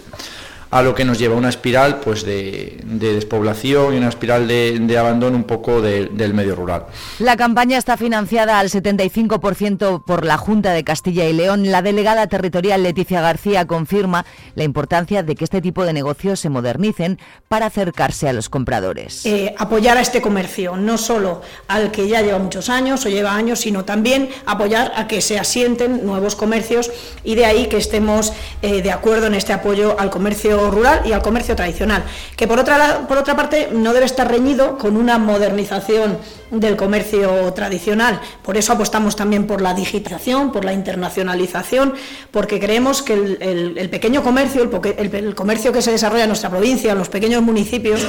a 0.77 0.83
lo 0.83 0.95
que 0.95 1.07
nos 1.07 1.19
lleva 1.19 1.37
una 1.37 1.49
espiral 1.49 2.01
pues 2.01 2.23
de, 2.25 2.81
despoblación 2.85 3.95
y 3.95 3.97
una 3.97 4.09
espiral 4.11 4.47
de, 4.47 4.99
abandono 4.99 5.37
un 5.37 5.45
poco 5.45 5.81
del 5.81 6.35
medio 6.35 6.55
rural. 6.55 6.85
La 7.19 7.37
campaña 7.37 7.79
está 7.79 7.97
financiada 7.97 8.59
al 8.59 8.69
75% 8.69 10.05
por 10.05 10.27
la 10.27 10.37
Junta 10.37 10.73
de 10.73 10.85
Castilla 10.85 11.27
y 11.27 11.33
León. 11.33 11.71
La 11.71 11.81
delegada 11.81 12.27
territorial 12.27 12.83
Leticia 12.83 13.23
García 13.23 13.67
confirma 13.67 14.27
la 14.55 14.65
importancia 14.65 15.23
de 15.23 15.35
que 15.35 15.45
este 15.45 15.63
tipo 15.63 15.85
de 15.85 15.95
negocios 15.95 16.41
se 16.41 16.51
modernicen 16.51 17.19
para 17.49 17.67
acercarse 17.67 18.29
a 18.29 18.35
los 18.35 18.51
compradores. 18.51 19.25
Eh, 19.25 19.55
apoyar 19.57 19.97
a 19.97 20.03
este 20.03 20.21
comercio, 20.21 20.77
no 20.77 20.99
solo 20.99 21.41
al 21.69 21.91
que 21.91 22.07
ya 22.07 22.21
lleva 22.21 22.39
muchos 22.39 22.69
años 22.69 23.05
o 23.07 23.09
lleva 23.09 23.35
años, 23.35 23.61
sino 23.61 23.85
también 23.85 24.29
apoyar 24.45 24.93
a 24.95 25.07
que 25.07 25.23
se 25.23 25.39
asienten 25.39 26.05
nuevos 26.05 26.37
comercios 26.37 26.91
y 27.25 27.35
de 27.35 27.47
ahí 27.47 27.67
que 27.67 27.79
estemos 27.79 28.33
eh, 28.61 28.83
de 28.83 28.93
acuerdo 28.93 29.27
en 29.27 29.35
este 29.35 29.53
apoyo 29.53 29.99
al 29.99 30.11
comercio 30.11 30.66
rural 30.71 31.03
y 31.05 31.13
al 31.13 31.23
comercio 31.23 31.57
tradicional, 31.57 32.05
que 32.37 32.47
por 32.47 32.59
otra, 32.59 33.07
por 33.09 33.19
otra 33.19 33.37
parte 33.37 33.69
no 33.73 33.93
debe 33.93 34.07
estar 34.07 34.31
reñido 34.31 34.79
con 34.79 34.97
una 34.97 35.19
modernización 35.19 36.19
del 36.51 36.77
comercio 36.77 37.53
tradicional. 37.55 38.21
Por 38.43 38.57
eso 38.57 38.73
apostamos 38.73 39.17
también 39.17 39.47
por 39.47 39.61
la 39.61 39.75
digitalización, 39.75 40.53
por 40.53 40.65
la 40.65 40.73
internacionalización, 40.73 41.95
porque 42.31 42.61
creemos 42.61 43.03
que 43.03 43.15
el, 43.15 43.89
pequeño 43.91 44.23
comercio, 44.23 44.63
el, 44.63 45.15
el, 45.15 45.35
comercio 45.35 45.73
que 45.73 45.83
se 45.83 45.91
desarrolla 45.91 46.25
en 46.25 46.29
nuestra 46.29 46.51
provincia, 46.51 46.93
en 46.93 46.99
los 46.99 47.09
pequeños 47.09 47.43
municipios, 47.43 48.07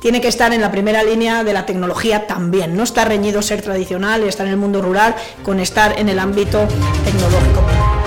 tiene 0.00 0.20
que 0.20 0.28
estar 0.28 0.52
en 0.52 0.60
la 0.60 0.70
primera 0.70 1.02
línea 1.02 1.44
de 1.44 1.52
la 1.52 1.66
tecnología 1.66 2.26
también. 2.26 2.76
No 2.76 2.84
está 2.84 3.04
reñido 3.04 3.42
ser 3.42 3.62
tradicional 3.62 4.24
y 4.24 4.28
estar 4.28 4.46
en 4.46 4.52
el 4.52 4.58
mundo 4.58 4.82
rural 4.82 5.14
con 5.42 5.60
estar 5.60 5.98
en 5.98 6.08
el 6.08 6.18
ámbito 6.18 6.66
tecnológico. 7.04 7.99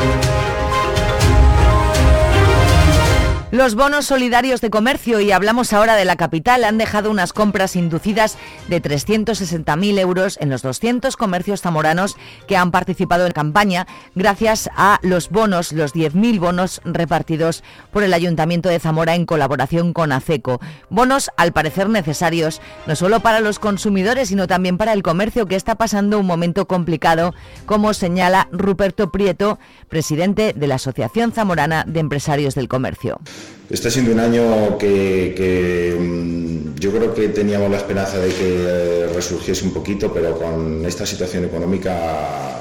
Los 3.54 3.76
bonos 3.76 4.08
solidarios 4.08 4.62
de 4.62 4.72
comercio, 4.72 5.20
y 5.20 5.32
hablamos 5.32 5.74
ahora 5.74 5.96
de 5.96 6.06
la 6.06 6.16
capital, 6.16 6.64
han 6.64 6.80
dejado 6.80 7.12
unas 7.12 7.34
compras 7.34 7.76
inducidas 7.76 8.36
de 8.68 8.82
360.000 8.82 10.00
euros 10.00 10.40
en 10.42 10.50
los 10.50 10.64
200 10.64 11.16
comercios 11.16 11.62
zamoranos 11.62 12.18
que 12.48 12.58
han 12.58 12.72
participado 12.72 13.28
en 13.28 13.32
campaña 13.32 13.86
gracias 14.16 14.72
a 14.76 14.98
los 15.04 15.30
bonos, 15.30 15.72
los 15.72 15.94
10.000 15.94 16.40
bonos 16.40 16.82
repartidos 16.84 17.64
por 17.92 18.02
el 18.02 18.16
Ayuntamiento 18.16 18.70
de 18.70 18.80
Zamora 18.80 19.14
en 19.14 19.28
colaboración 19.28 19.94
con 19.94 20.12
ACECO. 20.12 20.60
Bonos, 20.90 21.30
al 21.38 21.54
parecer, 21.54 21.90
necesarios 21.90 22.60
no 22.88 22.96
solo 22.96 23.20
para 23.20 23.40
los 23.40 23.60
consumidores, 23.60 24.30
sino 24.30 24.48
también 24.48 24.80
para 24.80 24.94
el 24.94 25.04
comercio 25.04 25.46
que 25.46 25.58
está 25.58 25.76
pasando 25.76 26.18
un 26.20 26.26
momento 26.26 26.68
complicado, 26.68 27.36
como 27.68 27.94
señala 27.94 28.48
Ruperto 28.52 29.12
Prieto, 29.12 29.60
presidente 29.90 30.54
de 30.54 30.66
la 30.66 30.76
Asociación 30.76 31.32
Zamorana 31.32 31.84
de 31.88 32.00
Empresarios 32.00 32.56
del 32.56 32.68
Comercio. 32.68 33.22
Está 33.70 33.90
siendo 33.90 34.12
un 34.12 34.20
año 34.20 34.78
que, 34.78 35.96
mm, 36.00 36.80
yo 36.80 36.92
creo 36.92 37.14
que 37.14 37.30
teníamos 37.30 37.72
la 37.72 37.78
esperanza 37.78 38.20
de 38.20 38.30
que 38.30 38.66
eh, 38.68 39.08
resurgiese 39.14 39.66
un 39.66 39.74
poquito, 39.74 40.14
pero 40.14 40.38
con 40.38 40.86
esta 40.86 41.06
situación 41.06 41.46
económica 41.46 42.60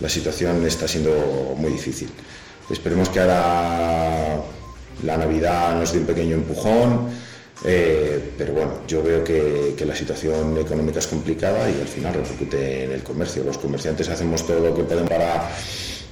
la 0.00 0.08
situación 0.08 0.64
está 0.66 0.86
siendo 0.86 1.54
muy 1.56 1.72
difícil. 1.72 2.08
Esperemos 2.70 3.08
que 3.08 3.20
ahora 3.20 4.40
la 5.02 5.16
Navidad 5.16 5.78
nos 5.78 5.92
dé 5.92 5.98
un 5.98 6.06
pequeño 6.06 6.34
empujón, 6.34 7.08
eh, 7.64 8.32
pero 8.36 8.52
bueno, 8.52 8.72
yo 8.88 9.02
veo 9.02 9.22
que, 9.22 9.74
la 9.86 9.96
situación 9.96 10.56
económica 10.58 11.00
es 11.00 11.06
complicada 11.06 11.68
y 11.68 11.80
al 11.80 11.88
final 11.88 12.14
repercute 12.14 12.84
en 12.84 12.92
el 12.92 13.02
comercio. 13.02 13.42
Los 13.44 13.58
comerciantes 13.58 14.08
hacemos 14.08 14.46
todo 14.46 14.60
lo 14.60 14.74
que 14.74 14.84
podemos 14.84 15.10
para 15.10 15.50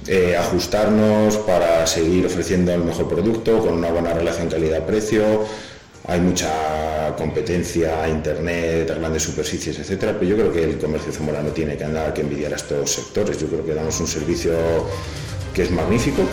eh, 0.07 0.35
ajustarnos 0.35 1.37
para 1.37 1.85
seguir 1.85 2.25
ofreciendo 2.25 2.73
el 2.73 2.83
mejor 2.83 3.07
producto 3.07 3.59
con 3.59 3.73
una 3.73 3.89
buena 3.89 4.13
relación 4.13 4.49
calidad-precio. 4.49 5.45
Hay 6.07 6.19
mucha 6.19 7.15
competencia, 7.15 8.09
internet, 8.09 8.91
grandes 8.97 9.23
superficies, 9.23 9.77
etcétera, 9.77 10.15
pero 10.17 10.31
yo 10.31 10.35
creo 10.35 10.51
que 10.51 10.63
el 10.63 10.77
comercio 10.79 11.11
zamorano 11.11 11.49
tiene 11.49 11.77
que 11.77 11.83
andar 11.83 12.13
que 12.13 12.21
envidiar 12.21 12.53
a 12.53 12.55
estos 12.55 12.91
sectores. 12.91 13.39
Yo 13.39 13.47
creo 13.47 13.65
que 13.65 13.73
damos 13.73 13.99
un 13.99 14.07
servicio 14.07 14.51
que 15.53 15.63
es 15.63 15.71
magnífico. 15.71 16.23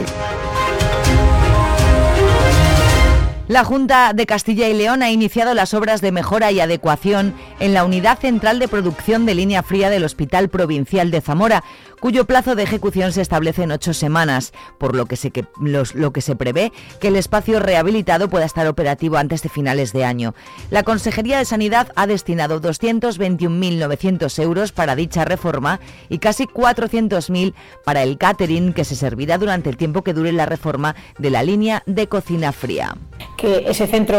La 3.49 3.65
Junta 3.65 4.13
de 4.13 4.27
Castilla 4.27 4.69
y 4.69 4.75
León 4.75 5.03
ha 5.03 5.11
iniciado 5.11 5.55
las 5.55 5.73
obras 5.73 6.03
de 6.03 6.13
mejora 6.13 6.53
y 6.53 6.61
adecuación 6.61 7.35
en 7.61 7.73
la 7.73 7.83
unidad 7.85 8.19
central 8.19 8.59
de 8.59 8.69
producción 8.69 9.25
de 9.25 9.35
línea 9.35 9.63
fría 9.63 9.89
del 9.89 10.05
Hospital 10.05 10.51
Provincial 10.51 11.11
de 11.11 11.23
Zamora, 11.23 11.65
cuyo 12.01 12.25
plazo 12.25 12.55
de 12.55 12.63
ejecución 12.63 13.13
se 13.13 13.21
establece 13.21 13.63
en 13.63 13.73
ocho 13.73 13.95
semanas, 13.95 14.53
por 14.79 14.95
lo 14.95 15.07
que, 15.07 15.17
se, 15.17 15.33
lo 15.61 16.13
que 16.13 16.21
se 16.21 16.37
prevé 16.37 16.73
que 17.01 17.09
el 17.09 17.17
espacio 17.17 17.61
rehabilitado 17.61 18.29
pueda 18.29 18.45
estar 18.45 18.67
operativo 18.67 19.17
antes 19.17 19.43
de 19.43 19.49
finales 19.49 19.93
de 19.93 20.05
año. 20.05 20.35
La 20.71 20.83
Consejería 20.83 21.39
de 21.39 21.45
Sanidad 21.45 21.93
ha 21.97 22.07
destinado 22.07 22.61
221.900 22.61 24.43
euros 24.43 24.73
para 24.73 24.97
dicha 24.97 25.25
reforma 25.25 25.81
y 26.09 26.19
casi 26.19 26.47
400.000 26.47 27.55
para 27.85 28.03
el 28.03 28.19
catering 28.19 28.73
que 28.73 28.85
se 28.85 28.97
servirá 28.97 29.39
durante 29.39 29.71
el 29.71 29.77
tiempo 29.77 30.03
que 30.03 30.15
dure 30.15 30.33
la 30.33 30.47
reforma 30.47 30.95
de 31.19 31.31
la 31.31 31.43
línea 31.43 31.83
de 31.87 32.09
cocina 32.09 32.53
fría 32.53 32.97
que 33.39 33.65
ese 33.69 33.87
centro 33.87 34.19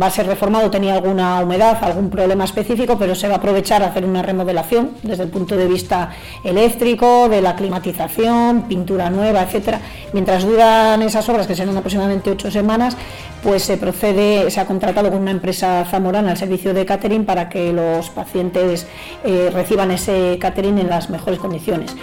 va 0.00 0.06
a 0.06 0.10
ser 0.10 0.26
reformado, 0.26 0.70
tenía 0.70 0.94
alguna 0.94 1.40
humedad, 1.40 1.78
algún 1.82 2.10
problema 2.10 2.44
específico, 2.44 2.98
pero 2.98 3.14
se 3.14 3.26
va 3.26 3.34
a 3.34 3.36
aprovechar 3.38 3.82
a 3.82 3.86
hacer 3.86 4.04
una 4.04 4.22
remodelación 4.22 4.90
desde 5.02 5.22
el 5.22 5.30
punto 5.30 5.56
de 5.56 5.66
vista 5.66 6.10
eléctrico, 6.44 7.06
de 7.28 7.42
la 7.42 7.56
climatización, 7.56 8.62
pintura 8.68 9.10
nueva, 9.10 9.42
etcétera. 9.42 9.80
Mientras 10.12 10.44
duran 10.44 11.02
esas 11.02 11.28
obras, 11.28 11.46
que 11.46 11.54
serán 11.54 11.76
aproximadamente 11.76 12.30
ocho 12.30 12.50
semanas, 12.50 12.96
pues 13.42 13.62
se 13.62 13.76
procede, 13.76 14.50
se 14.50 14.60
ha 14.60 14.66
contratado 14.66 15.10
con 15.10 15.20
una 15.20 15.30
empresa 15.30 15.84
zamorana 15.90 16.32
el 16.32 16.38
servicio 16.38 16.74
de 16.74 16.86
catering 16.86 17.24
para 17.24 17.48
que 17.48 17.72
los 17.72 18.10
pacientes 18.10 18.86
eh, 19.24 19.50
reciban 19.52 19.90
ese 19.90 20.38
catering 20.40 20.78
en 20.78 20.88
las 20.88 21.10
mejores 21.10 21.38
condiciones. 21.38 21.94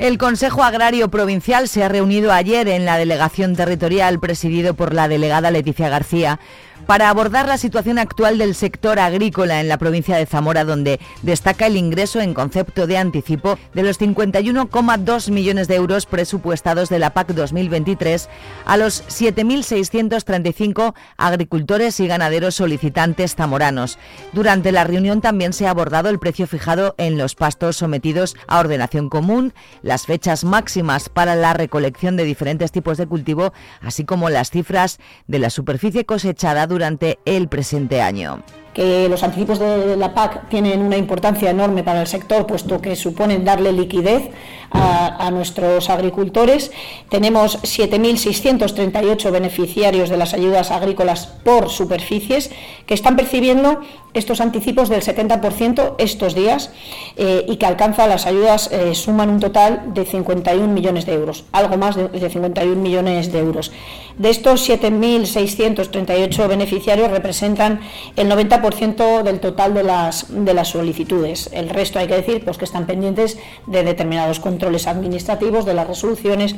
El 0.00 0.16
Consejo 0.16 0.62
Agrario 0.62 1.10
Provincial 1.10 1.68
se 1.68 1.84
ha 1.84 1.88
reunido 1.90 2.32
ayer 2.32 2.68
en 2.68 2.86
la 2.86 2.96
delegación 2.96 3.54
territorial 3.54 4.18
presidido 4.18 4.72
por 4.72 4.94
la 4.94 5.08
delegada 5.08 5.50
Leticia 5.50 5.90
García 5.90 6.40
para 6.86 7.08
abordar 7.08 7.46
la 7.46 7.58
situación 7.58 7.98
actual 7.98 8.38
del 8.38 8.54
sector 8.54 8.98
agrícola 8.98 9.60
en 9.60 9.68
la 9.68 9.78
provincia 9.78 10.16
de 10.16 10.26
Zamora, 10.26 10.64
donde 10.64 11.00
destaca 11.22 11.66
el 11.66 11.76
ingreso 11.76 12.20
en 12.20 12.34
concepto 12.34 12.86
de 12.86 12.98
anticipo 12.98 13.58
de 13.74 13.82
los 13.82 14.00
51,2 14.00 15.30
millones 15.30 15.68
de 15.68 15.76
euros 15.76 16.06
presupuestados 16.06 16.88
de 16.88 16.98
la 16.98 17.10
PAC 17.10 17.28
2023 17.28 18.28
a 18.64 18.76
los 18.76 19.04
7.635 19.08 20.94
agricultores 21.16 22.00
y 22.00 22.06
ganaderos 22.06 22.54
solicitantes 22.54 23.34
zamoranos. 23.34 23.98
Durante 24.32 24.72
la 24.72 24.84
reunión 24.84 25.20
también 25.20 25.52
se 25.52 25.66
ha 25.66 25.70
abordado 25.70 26.08
el 26.08 26.18
precio 26.18 26.46
fijado 26.46 26.94
en 26.98 27.18
los 27.18 27.34
pastos 27.34 27.76
sometidos 27.76 28.36
a 28.46 28.58
ordenación 28.58 29.08
común, 29.08 29.52
las 29.82 30.06
fechas 30.06 30.44
máximas 30.44 31.08
para 31.08 31.36
la 31.36 31.52
recolección 31.52 32.16
de 32.16 32.24
diferentes 32.24 32.72
tipos 32.72 32.98
de 32.98 33.06
cultivo, 33.06 33.52
así 33.80 34.04
como 34.04 34.30
las 34.30 34.50
cifras 34.50 34.98
de 35.26 35.38
la 35.38 35.50
superficie 35.50 36.04
cosechada 36.04 36.66
durante 36.70 37.18
el 37.26 37.48
presente 37.48 38.00
año. 38.00 38.42
Que 38.72 39.08
los 39.08 39.22
anticipos 39.22 39.58
de 39.58 39.96
la 39.96 40.14
PAC 40.14 40.48
tienen 40.48 40.80
una 40.80 40.96
importancia 40.96 41.50
enorme 41.50 41.82
para 41.82 42.00
el 42.00 42.06
sector, 42.06 42.46
puesto 42.46 42.80
que 42.80 42.96
suponen 42.96 43.44
darle 43.44 43.72
liquidez 43.72 44.30
a, 44.70 45.30
nuestros 45.30 45.90
agricultores. 45.90 46.72
Tenemos 47.08 47.62
7.638 47.62 49.30
beneficiarios 49.30 50.08
de 50.08 50.16
las 50.16 50.34
ayudas 50.34 50.70
agrícolas 50.70 51.26
por 51.26 51.70
superficies 51.70 52.50
que 52.86 52.94
están 52.94 53.16
percibiendo 53.16 53.80
estos 54.12 54.40
anticipos 54.40 54.88
del 54.88 55.02
70% 55.02 55.94
estos 55.98 56.34
días 56.34 56.70
eh, 57.16 57.44
y 57.48 57.56
que 57.56 57.66
alcanza 57.66 58.08
las 58.08 58.26
ayudas, 58.26 58.70
eh, 58.72 58.94
suman 58.96 59.30
un 59.30 59.38
total 59.38 59.94
de 59.94 60.04
51 60.04 60.66
millones 60.66 61.06
de 61.06 61.14
euros, 61.14 61.44
algo 61.52 61.76
más 61.76 61.94
de, 61.94 62.08
de 62.08 62.28
51 62.28 62.74
millones 62.74 63.30
de 63.30 63.38
euros. 63.38 63.70
De 64.18 64.28
estos 64.28 64.68
7.638 64.68 66.48
beneficiarios 66.48 67.10
representan 67.10 67.80
el 68.16 68.28
90% 68.30 69.22
del 69.22 69.40
total 69.40 69.72
de 69.72 69.82
las, 69.82 70.26
de 70.28 70.52
las 70.52 70.68
solicitudes. 70.68 71.48
El 71.52 71.70
resto 71.70 71.98
hay 71.98 72.06
que 72.06 72.16
decir 72.16 72.44
pues, 72.44 72.58
que 72.58 72.64
están 72.64 72.86
pendientes 72.86 73.38
de 73.66 73.82
determinados 73.82 74.40
controles 74.60 74.86
administrativos, 74.86 75.64
de 75.64 75.72
las 75.72 75.88
resoluciones. 75.88 76.54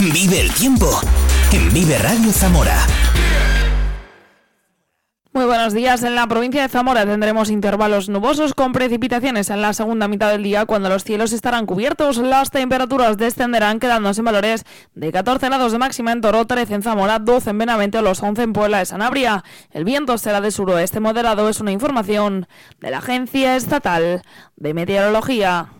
Vive 0.00 0.40
el 0.40 0.50
tiempo 0.54 0.88
en 1.52 1.74
Vive 1.74 1.98
Radio 1.98 2.32
Zamora. 2.32 2.95
Muy 5.36 5.44
buenos 5.44 5.74
días. 5.74 6.02
En 6.02 6.14
la 6.14 6.26
provincia 6.26 6.62
de 6.62 6.70
Zamora 6.70 7.04
tendremos 7.04 7.50
intervalos 7.50 8.08
nubosos 8.08 8.54
con 8.54 8.72
precipitaciones 8.72 9.50
en 9.50 9.60
la 9.60 9.74
segunda 9.74 10.08
mitad 10.08 10.30
del 10.30 10.42
día 10.42 10.64
cuando 10.64 10.88
los 10.88 11.04
cielos 11.04 11.34
estarán 11.34 11.66
cubiertos. 11.66 12.16
Las 12.16 12.50
temperaturas 12.50 13.18
descenderán 13.18 13.78
quedándose 13.78 14.22
en 14.22 14.24
valores 14.24 14.64
de 14.94 15.12
14 15.12 15.48
grados 15.48 15.72
de 15.72 15.78
máxima 15.78 16.12
en 16.12 16.22
Toro, 16.22 16.46
13 16.46 16.76
en 16.76 16.82
Zamora, 16.82 17.18
12 17.18 17.50
en 17.50 17.58
Benavente 17.58 17.98
o 17.98 18.02
los 18.02 18.22
11 18.22 18.44
en 18.44 18.52
Puebla 18.54 18.78
de 18.78 18.86
Sanabria. 18.86 19.44
El 19.72 19.84
viento 19.84 20.16
será 20.16 20.40
de 20.40 20.50
suroeste 20.50 21.00
moderado. 21.00 21.50
Es 21.50 21.60
una 21.60 21.72
información 21.72 22.48
de 22.80 22.90
la 22.90 22.98
Agencia 22.98 23.56
Estatal 23.56 24.22
de 24.56 24.72
Meteorología. 24.72 25.75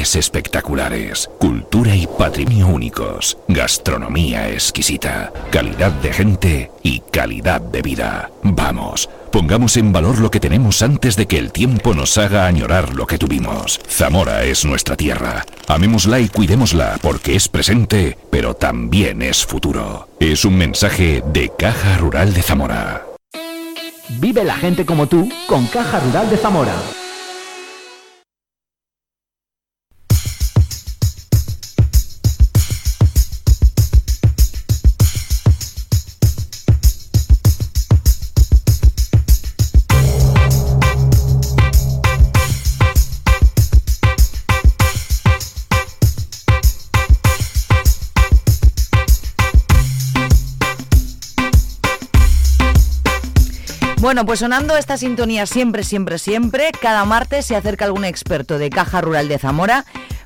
Espectaculares, 0.00 1.28
cultura 1.38 1.94
y 1.94 2.06
patrimonio 2.06 2.68
únicos, 2.68 3.36
gastronomía 3.48 4.48
exquisita, 4.48 5.30
calidad 5.52 5.92
de 5.92 6.12
gente 6.12 6.70
y 6.82 7.00
calidad 7.00 7.60
de 7.60 7.82
vida. 7.82 8.30
Vamos, 8.42 9.10
pongamos 9.30 9.76
en 9.76 9.92
valor 9.92 10.18
lo 10.18 10.30
que 10.30 10.40
tenemos 10.40 10.80
antes 10.80 11.16
de 11.16 11.26
que 11.26 11.36
el 11.36 11.52
tiempo 11.52 11.92
nos 11.94 12.16
haga 12.16 12.46
añorar 12.46 12.94
lo 12.94 13.06
que 13.06 13.18
tuvimos. 13.18 13.78
Zamora 13.88 14.42
es 14.44 14.64
nuestra 14.64 14.96
tierra. 14.96 15.44
Amémosla 15.68 16.18
y 16.18 16.28
cuidémosla 16.30 16.98
porque 17.02 17.36
es 17.36 17.48
presente, 17.48 18.16
pero 18.30 18.54
también 18.54 19.20
es 19.20 19.44
futuro. 19.44 20.08
Es 20.18 20.46
un 20.46 20.56
mensaje 20.56 21.22
de 21.30 21.52
Caja 21.56 21.98
Rural 21.98 22.32
de 22.32 22.42
Zamora. 22.42 23.04
Vive 24.18 24.44
la 24.44 24.56
gente 24.56 24.86
como 24.86 25.06
tú 25.06 25.28
con 25.46 25.66
Caja 25.66 26.00
Rural 26.00 26.30
de 26.30 26.38
Zamora. 26.38 26.74
Bueno, 54.10 54.26
pues 54.26 54.40
sonando 54.40 54.76
esta 54.76 54.96
sintonía 54.96 55.46
siempre, 55.46 55.84
siempre, 55.84 56.18
siempre, 56.18 56.72
cada 56.82 57.04
martes 57.04 57.46
se 57.46 57.54
acerca 57.54 57.84
algún 57.84 58.04
experto 58.04 58.58
de 58.58 58.68
Caja 58.68 59.00
Rural 59.00 59.28
de 59.28 59.38
Zamora 59.38 59.84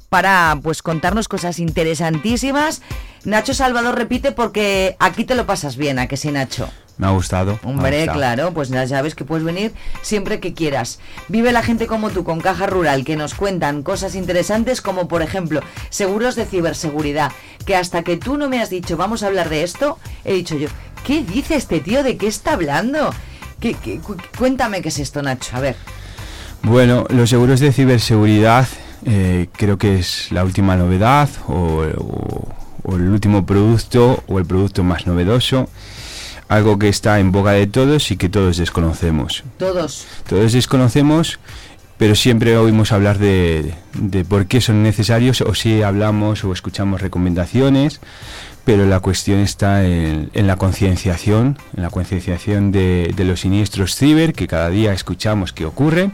para 0.08 0.58
pues 0.62 0.80
contarnos 0.80 1.28
cosas 1.28 1.58
interesantísimas. 1.58 2.80
Nacho 3.24 3.52
Salvador 3.52 3.94
repite 3.94 4.32
porque 4.32 4.96
aquí 5.00 5.26
te 5.26 5.34
lo 5.34 5.44
pasas 5.44 5.76
bien, 5.76 5.98
¿a 5.98 6.06
que 6.06 6.16
sí, 6.16 6.30
Nacho? 6.32 6.70
Me 6.96 7.08
ha 7.08 7.10
gustado. 7.10 7.60
ha 7.62 7.68
Hombre, 7.68 7.98
gustado. 7.98 8.18
claro, 8.18 8.54
pues 8.54 8.70
ya 8.70 8.88
sabes 8.88 9.14
que 9.14 9.26
puedes 9.26 9.44
venir 9.44 9.74
siempre 10.00 10.40
que 10.40 10.54
quieras. 10.54 10.98
Vive 11.28 11.52
la 11.52 11.62
gente 11.62 11.86
como 11.86 12.08
tú 12.08 12.24
con 12.24 12.40
Caja 12.40 12.66
Rural, 12.66 13.04
que 13.04 13.16
nos 13.16 13.34
cuentan 13.34 13.82
cosas 13.82 14.14
interesantes 14.14 14.80
como 14.80 15.08
por 15.08 15.20
ejemplo 15.20 15.60
seguros 15.90 16.36
de 16.36 16.46
ciberseguridad, 16.46 17.32
que 17.66 17.76
hasta 17.76 18.02
que 18.02 18.16
tú 18.16 18.38
no 18.38 18.48
me 18.48 18.62
has 18.62 18.70
dicho 18.70 18.96
vamos 18.96 19.22
a 19.22 19.26
hablar 19.26 19.50
de 19.50 19.62
esto, 19.62 19.98
he 20.24 20.32
dicho 20.32 20.56
yo, 20.56 20.68
¿qué 21.06 21.22
dice 21.22 21.56
este 21.56 21.80
tío? 21.80 22.02
¿De 22.02 22.16
qué 22.16 22.28
está 22.28 22.54
hablando? 22.54 23.12
¿Qué- 23.64 23.72
qué- 23.82 23.98
cu- 23.98 24.16
cuéntame 24.36 24.82
qué 24.82 24.90
es 24.90 24.98
esto, 24.98 25.22
Nacho, 25.22 25.56
a 25.56 25.60
ver. 25.60 25.74
Bueno, 26.62 27.06
los 27.08 27.30
seguros 27.30 27.60
de 27.60 27.72
ciberseguridad 27.72 28.68
eh, 29.06 29.48
creo 29.52 29.78
que 29.78 29.98
es 29.98 30.30
la 30.32 30.44
última 30.44 30.76
novedad 30.76 31.30
o, 31.48 31.82
o- 31.96 32.48
o 32.82 32.96
el 32.96 33.08
último 33.08 33.46
producto 33.46 34.22
o 34.26 34.38
el 34.38 34.44
producto 34.44 34.84
más 34.84 35.06
novedoso. 35.06 35.70
Algo 36.48 36.78
que 36.78 36.90
está 36.90 37.18
en 37.20 37.32
boca 37.32 37.52
de 37.52 37.66
todos 37.66 38.10
y 38.10 38.18
que 38.18 38.28
todos 38.28 38.58
desconocemos. 38.58 39.44
Todos. 39.56 40.04
Todos 40.28 40.52
desconocemos, 40.52 41.38
pero 41.96 42.14
siempre 42.14 42.58
oímos 42.58 42.92
hablar 42.92 43.16
de, 43.18 43.72
de 43.94 44.26
por 44.26 44.44
qué 44.44 44.60
son 44.60 44.82
necesarios 44.82 45.40
o 45.40 45.54
si 45.54 45.80
hablamos 45.80 46.44
o 46.44 46.52
escuchamos 46.52 47.00
recomendaciones, 47.00 48.00
pero 48.64 48.86
la 48.86 49.00
cuestión 49.00 49.40
está 49.40 49.84
en, 49.84 50.30
en 50.32 50.46
la 50.46 50.56
concienciación, 50.56 51.58
en 51.76 51.82
la 51.82 51.90
concienciación 51.90 52.72
de, 52.72 53.12
de 53.14 53.24
los 53.24 53.40
siniestros 53.40 53.94
ciber 53.94 54.32
que 54.32 54.46
cada 54.46 54.70
día 54.70 54.92
escuchamos 54.92 55.52
que 55.52 55.66
ocurren, 55.66 56.12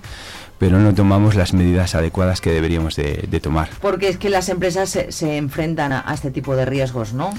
pero 0.59 0.79
no 0.79 0.95
tomamos 0.95 1.37
las 1.37 1.55
medidas 1.55 1.95
adecuadas 1.95 2.43
que 2.43 2.51
deberíamos 2.51 2.95
de, 2.95 3.27
de 3.31 3.41
tomar. 3.41 3.71
Porque 3.81 4.11
es 4.11 4.19
que 4.19 4.29
las 4.29 4.51
empresas 4.51 4.91
se, 4.91 5.11
se 5.11 5.39
enfrentan 5.39 5.91
a, 5.91 6.05
a 6.07 6.13
este 6.13 6.31
tipo 6.31 6.55
de 6.55 6.67
riesgos, 6.67 7.15
¿no? 7.15 7.33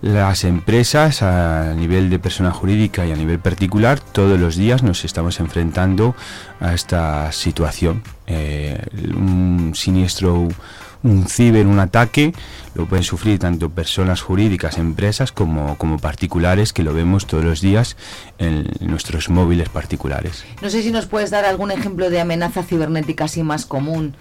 Las 0.00 0.44
empresas 0.44 1.22
a 1.22 1.74
nivel 1.74 2.08
de 2.08 2.18
persona 2.18 2.50
jurídica 2.50 3.04
y 3.04 3.12
a 3.12 3.16
nivel 3.16 3.40
particular 3.40 4.00
todos 4.00 4.40
los 4.40 4.56
días 4.56 4.82
nos 4.82 5.04
estamos 5.04 5.38
enfrentando 5.38 6.16
a 6.60 6.72
esta 6.72 7.30
situación. 7.32 8.02
Eh, 8.26 8.80
un 9.14 9.72
siniestro, 9.74 10.48
un 11.02 11.26
ciber, 11.26 11.66
un 11.66 11.78
ataque, 11.78 12.32
lo 12.74 12.86
pueden 12.86 13.02
sufrir 13.04 13.38
tanto 13.38 13.70
personas 13.70 14.20
jurídicas, 14.22 14.78
empresas, 14.78 15.32
como, 15.32 15.76
como 15.76 15.98
particulares, 15.98 16.72
que 16.72 16.82
lo 16.82 16.94
vemos 16.94 17.26
todos 17.26 17.44
los 17.44 17.60
días 17.60 17.96
en 18.38 18.68
nuestros 18.80 19.28
móviles 19.28 19.68
particulares. 19.68 20.44
No 20.62 20.70
sé 20.70 20.82
si 20.82 20.90
nos 20.90 21.06
puedes 21.06 21.30
dar 21.30 21.44
algún 21.44 21.70
ejemplo 21.70 22.08
de 22.08 22.20
amenaza 22.20 22.62
cibernética 22.62 23.24
así 23.24 23.42
más 23.42 23.66
común 23.66 24.14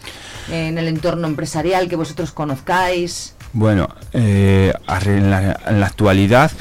en 0.51 0.77
el 0.77 0.87
entorno 0.87 1.27
empresarial 1.27 1.87
que 1.87 1.95
vosotros 1.95 2.31
conozcáis. 2.31 3.35
Bueno, 3.53 3.89
eh, 4.13 4.73
arre- 4.87 5.17
en, 5.17 5.29
la, 5.29 5.59
en 5.67 5.79
la 5.79 5.85
actualidad 5.85 6.51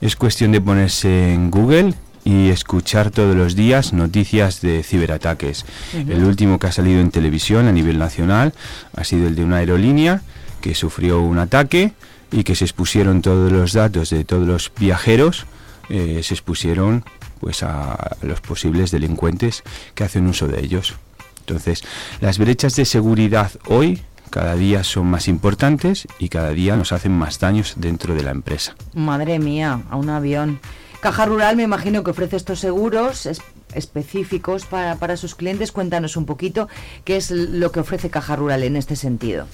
es 0.00 0.16
cuestión 0.16 0.52
de 0.52 0.60
ponerse 0.60 1.32
en 1.32 1.50
Google 1.50 1.94
y 2.24 2.50
escuchar 2.50 3.10
todos 3.10 3.34
los 3.36 3.56
días 3.56 3.92
noticias 3.92 4.60
de 4.60 4.82
ciberataques. 4.82 5.64
El 5.94 6.24
último 6.24 6.58
que 6.58 6.66
ha 6.66 6.72
salido 6.72 7.00
en 7.00 7.10
televisión 7.10 7.66
a 7.66 7.72
nivel 7.72 7.98
nacional 7.98 8.52
ha 8.96 9.04
sido 9.04 9.26
el 9.26 9.34
de 9.34 9.44
una 9.44 9.56
aerolínea 9.56 10.22
que 10.60 10.74
sufrió 10.74 11.20
un 11.20 11.38
ataque 11.38 11.92
y 12.30 12.44
que 12.44 12.54
se 12.54 12.64
expusieron 12.64 13.22
todos 13.22 13.50
los 13.50 13.72
datos 13.72 14.10
de 14.10 14.24
todos 14.24 14.46
los 14.46 14.72
viajeros, 14.78 15.46
eh, 15.88 16.20
se 16.22 16.34
expusieron 16.34 17.04
pues 17.40 17.62
a 17.62 18.16
los 18.22 18.40
posibles 18.40 18.90
delincuentes 18.90 19.62
que 19.94 20.04
hacen 20.04 20.26
uso 20.26 20.46
de 20.46 20.60
ellos. 20.60 20.94
Entonces, 21.40 21.82
las 22.20 22.38
brechas 22.38 22.76
de 22.76 22.84
seguridad 22.84 23.50
hoy 23.66 24.02
cada 24.30 24.54
día 24.54 24.84
son 24.84 25.08
más 25.08 25.26
importantes 25.26 26.06
y 26.18 26.28
cada 26.28 26.50
día 26.50 26.76
nos 26.76 26.92
hacen 26.92 27.12
más 27.12 27.40
daños 27.40 27.74
dentro 27.76 28.14
de 28.14 28.22
la 28.22 28.30
empresa. 28.30 28.76
Madre 28.94 29.40
mía, 29.40 29.82
a 29.90 29.96
un 29.96 30.08
avión. 30.08 30.60
Caja 31.00 31.24
Rural 31.24 31.56
me 31.56 31.62
imagino 31.62 32.04
que 32.04 32.10
ofrece 32.10 32.36
estos 32.36 32.60
seguros 32.60 33.24
es- 33.26 33.40
específicos 33.74 34.66
para, 34.66 34.96
para 34.96 35.16
sus 35.16 35.34
clientes. 35.34 35.72
Cuéntanos 35.72 36.16
un 36.16 36.26
poquito 36.26 36.68
qué 37.04 37.16
es 37.16 37.30
lo 37.30 37.72
que 37.72 37.80
ofrece 37.80 38.10
Caja 38.10 38.36
Rural 38.36 38.62
en 38.64 38.76
este 38.76 38.96
sentido. 38.96 39.46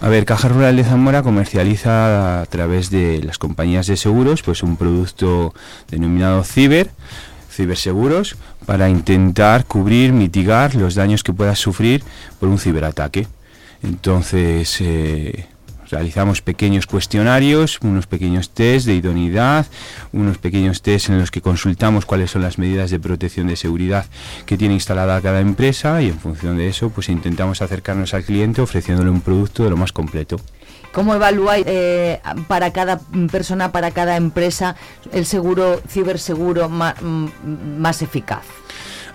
A 0.00 0.08
ver, 0.08 0.24
Caja 0.24 0.48
Rural 0.48 0.76
de 0.76 0.84
Zamora 0.84 1.22
comercializa 1.22 2.40
a 2.40 2.46
través 2.46 2.90
de 2.90 3.22
las 3.22 3.38
compañías 3.38 3.86
de 3.86 3.96
seguros 3.96 4.42
pues 4.42 4.62
un 4.62 4.76
producto 4.76 5.52
denominado 5.90 6.42
Ciber, 6.44 6.90
ciberseguros, 7.50 8.36
para 8.64 8.88
intentar 8.88 9.64
cubrir, 9.66 10.12
mitigar 10.12 10.74
los 10.74 10.94
daños 10.94 11.22
que 11.22 11.32
puedas 11.32 11.58
sufrir 11.58 12.02
por 12.40 12.48
un 12.48 12.58
ciberataque. 12.58 13.26
Entonces, 13.82 14.76
eh, 14.80 15.46
realizamos 15.90 16.42
pequeños 16.42 16.86
cuestionarios, 16.86 17.78
unos 17.82 18.06
pequeños 18.06 18.50
test 18.50 18.86
de 18.86 18.94
idoneidad, 18.94 19.66
unos 20.12 20.38
pequeños 20.38 20.82
test 20.82 21.08
en 21.08 21.18
los 21.18 21.30
que 21.30 21.40
consultamos 21.40 22.06
cuáles 22.06 22.30
son 22.30 22.42
las 22.42 22.58
medidas 22.58 22.90
de 22.90 22.98
protección 23.00 23.46
de 23.46 23.56
seguridad 23.56 24.06
que 24.46 24.56
tiene 24.56 24.74
instalada 24.74 25.20
cada 25.20 25.40
empresa 25.40 26.00
y 26.02 26.08
en 26.08 26.18
función 26.18 26.56
de 26.58 26.68
eso 26.68 26.90
pues 26.90 27.08
intentamos 27.08 27.62
acercarnos 27.62 28.14
al 28.14 28.24
cliente 28.24 28.60
ofreciéndole 28.60 29.10
un 29.10 29.20
producto 29.20 29.64
de 29.64 29.70
lo 29.70 29.76
más 29.76 29.92
completo. 29.92 30.40
¿Cómo 30.92 31.14
evaluáis 31.14 31.66
eh, 31.68 32.20
para 32.48 32.72
cada 32.72 32.98
persona, 33.30 33.70
para 33.70 33.90
cada 33.90 34.16
empresa, 34.16 34.76
el 35.12 35.26
seguro 35.26 35.82
ciberseguro 35.86 36.70
mm, 36.70 37.78
más 37.78 38.00
eficaz? 38.00 38.44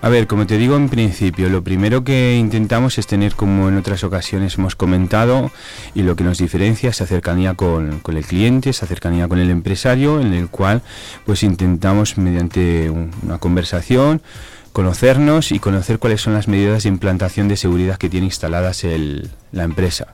A 0.03 0.09
ver, 0.09 0.25
como 0.25 0.47
te 0.47 0.57
digo 0.57 0.75
en 0.77 0.89
principio, 0.89 1.47
lo 1.49 1.63
primero 1.63 2.03
que 2.03 2.35
intentamos 2.35 2.97
es 2.97 3.05
tener, 3.05 3.35
como 3.35 3.69
en 3.69 3.77
otras 3.77 4.03
ocasiones 4.03 4.57
hemos 4.57 4.75
comentado, 4.75 5.51
y 5.93 6.01
lo 6.01 6.15
que 6.15 6.23
nos 6.23 6.39
diferencia 6.39 6.89
es 6.89 6.95
esa 6.95 7.05
cercanía 7.05 7.53
con, 7.53 7.99
con 7.99 8.17
el 8.17 8.25
cliente, 8.25 8.71
esa 8.71 8.87
cercanía 8.87 9.27
con 9.27 9.37
el 9.37 9.51
empresario, 9.51 10.19
en 10.19 10.33
el 10.33 10.47
cual 10.49 10.81
pues 11.23 11.43
intentamos 11.43 12.17
mediante 12.17 12.89
un- 12.89 13.11
una 13.21 13.37
conversación 13.37 14.23
conocernos 14.71 15.51
y 15.51 15.59
conocer 15.59 15.99
cuáles 15.99 16.21
son 16.21 16.33
las 16.33 16.47
medidas 16.47 16.83
de 16.83 16.89
implantación 16.89 17.47
de 17.47 17.57
seguridad 17.57 17.97
que 17.97 18.09
tiene 18.09 18.25
instaladas 18.25 18.83
el- 18.83 19.29
la 19.51 19.63
empresa. 19.63 20.07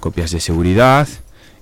Copias 0.00 0.30
de 0.30 0.40
seguridad, 0.40 1.06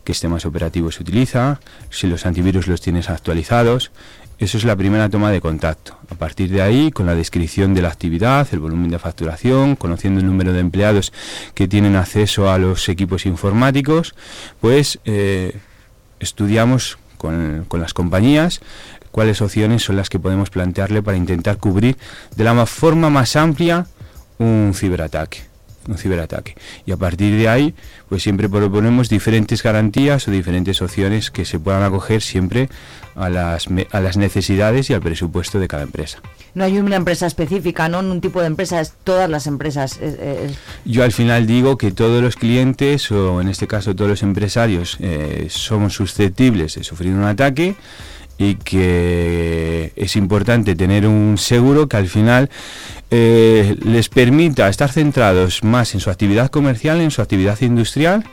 qué 0.05 0.13
sistemas 0.13 0.45
operativos 0.45 0.97
se 0.97 1.03
utiliza, 1.03 1.61
si 1.91 2.07
los 2.07 2.27
antivirus 2.27 2.67
los 2.69 2.81
tienes 2.81 3.09
actualizados. 3.09 3.91
Eso 4.39 4.59
es 4.59 4.65
la 4.65 4.75
primera 4.75 5.09
toma 5.09 5.31
de 5.31 5.41
contacto. 5.41 5.97
A 6.11 6.17
partir 6.17 6.51
de 6.51 6.63
ahí, 6.63 6.91
con 6.91 7.07
la 7.07 7.15
descripción 7.15 7.75
de 7.75 7.83
la 7.83 7.89
actividad, 7.89 8.47
el 8.51 8.59
volumen 8.59 8.91
de 8.91 8.99
facturación, 8.99 9.77
conociendo 9.77 10.21
el 10.21 10.27
número 10.27 10.53
de 10.53 10.59
empleados 10.61 11.13
que 11.55 11.69
tienen 11.69 11.95
acceso 11.95 12.51
a 12.51 12.59
los 12.59 12.89
equipos 12.89 13.25
informáticos, 13.25 14.15
pues 14.61 14.99
eh, 15.05 15.57
estudiamos 16.19 16.99
con, 17.19 17.65
con 17.69 17.81
las 17.81 17.95
compañías 17.95 18.61
cuáles 19.13 19.41
opciones 19.43 19.83
son 19.85 19.97
las 19.97 20.09
que 20.09 20.19
podemos 20.19 20.51
plantearle 20.51 21.03
para 21.03 21.17
intentar 21.19 21.59
cubrir 21.59 21.97
de 22.35 22.45
la 22.45 22.55
ma- 22.55 22.67
forma 22.67 23.11
más 23.11 23.37
amplia 23.37 23.87
un 24.39 24.73
ciberataque 24.75 25.43
un 25.89 25.99
ciberataque 25.99 26.55
y 26.87 26.93
a 26.93 26.97
partir 26.97 27.37
de 27.37 27.49
ahí 27.49 27.75
pues 28.09 28.23
siempre 28.23 28.49
proponemos 28.49 29.09
diferentes 29.09 29.63
garantías 29.63 30.27
o 30.29 30.31
diferentes 30.31 30.81
opciones 30.83 31.31
que 31.31 31.45
se 31.45 31.59
puedan 31.59 31.83
acoger 31.83 32.21
siempre 32.23 32.69
a 33.15 33.29
las, 33.29 33.67
a 33.91 34.01
las 34.01 34.17
necesidades 34.17 34.89
y 34.91 34.95
al 34.95 35.01
presupuesto 35.03 35.59
de 35.59 35.69
cada 35.69 35.83
empresa. 35.83 36.19
No 36.55 36.65
hay 36.65 36.79
una 36.79 36.97
empresa 36.97 37.27
específica, 37.27 37.89
¿no? 37.89 38.01
Un 38.01 38.21
tipo 38.21 38.41
de 38.41 38.47
empresa, 38.47 38.81
es 38.81 38.93
todas 39.05 39.29
las 39.29 39.47
empresas. 39.47 39.99
es- 40.01 40.19
es- 40.19 40.59
Yo 40.85 41.05
al 41.05 41.13
final 41.13 41.47
digo 41.47 41.77
que 41.79 41.93
todos 41.93 42.23
los 42.23 42.37
clientes, 42.37 43.11
o 43.11 43.41
en 43.41 43.49
este 43.49 43.67
caso 43.67 43.95
todos 43.95 44.11
los 44.11 44.23
empresarios, 44.23 44.97
eh, 45.01 45.47
somos 45.51 45.95
susceptibles 45.95 46.75
de 46.75 46.85
sufrir 46.85 47.13
un 47.13 47.25
ataque 47.25 47.75
y 48.39 48.57
que 48.57 49.93
es 49.97 50.17
importante 50.17 50.75
tener 50.75 51.07
un 51.07 51.37
seguro 51.39 51.89
que 51.89 51.97
al 51.97 52.09
final 52.09 52.51
eh, 53.11 53.77
les 53.85 54.09
permita 54.09 54.69
estar 54.69 54.91
centrados 54.91 55.63
más 55.65 55.95
en 55.95 56.01
su 56.01 56.11
actividad 56.11 56.51
comercial, 56.51 57.01
en 57.01 57.11
su 57.11 57.23
actividad 57.23 57.61
industrial, 57.61 58.25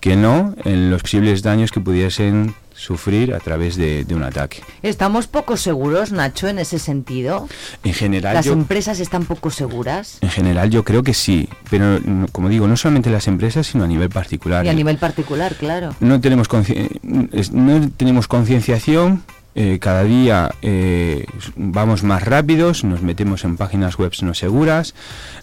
que 0.00 0.16
no 0.16 0.54
en 0.64 0.90
los 0.90 1.02
posibles 1.02 1.42
daños 1.42 1.70
que 1.70 1.80
pudiesen 1.80 2.54
sufrir 2.74 3.32
a 3.32 3.38
través 3.40 3.76
de, 3.76 4.04
de 4.04 4.14
un 4.14 4.22
ataque. 4.22 4.58
¿Estamos 4.82 5.26
poco 5.26 5.56
seguros, 5.56 6.12
Nacho, 6.12 6.46
en 6.48 6.58
ese 6.58 6.78
sentido? 6.78 7.48
En 7.82 7.94
general, 7.94 8.34
¿Las 8.34 8.44
yo- 8.44 8.52
empresas 8.52 9.00
están 9.00 9.24
poco 9.24 9.50
seguras? 9.50 10.18
en 10.20 10.28
general 10.28 10.68
yo 10.68 10.84
creo 10.84 11.02
que 11.02 11.14
sí, 11.14 11.48
pero 11.70 11.98
no- 12.00 12.26
como 12.28 12.50
digo, 12.50 12.68
no 12.68 12.76
solamente 12.76 13.08
las 13.08 13.28
empresas, 13.28 13.68
sino 13.68 13.84
a 13.84 13.86
nivel 13.86 14.10
particular. 14.10 14.66
Y 14.66 14.68
a 14.68 14.74
nivel 14.74 14.98
particular, 14.98 15.54
claro. 15.54 15.96
no 16.00 16.20
tenemos 16.20 16.48
no 17.52 17.90
tenemos 17.96 18.28
concienciación 18.28 19.22
eh, 19.58 19.78
cada 19.80 20.04
día 20.04 20.50
eh, 20.60 21.24
vamos 21.56 22.02
más 22.02 22.22
rápidos 22.22 22.84
nos 22.84 23.00
metemos 23.00 23.42
en 23.44 23.56
páginas 23.56 23.96
web 23.98 24.12
no 24.22 24.34
seguras 24.34 24.94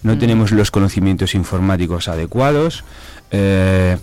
no 0.04 0.14
Mm. 0.16 0.20
tenemos 0.20 0.52
los 0.52 0.70
conocimientos 0.72 1.34
informáticos 1.34 2.08
adecuados 2.08 2.84
eh, 3.32 3.98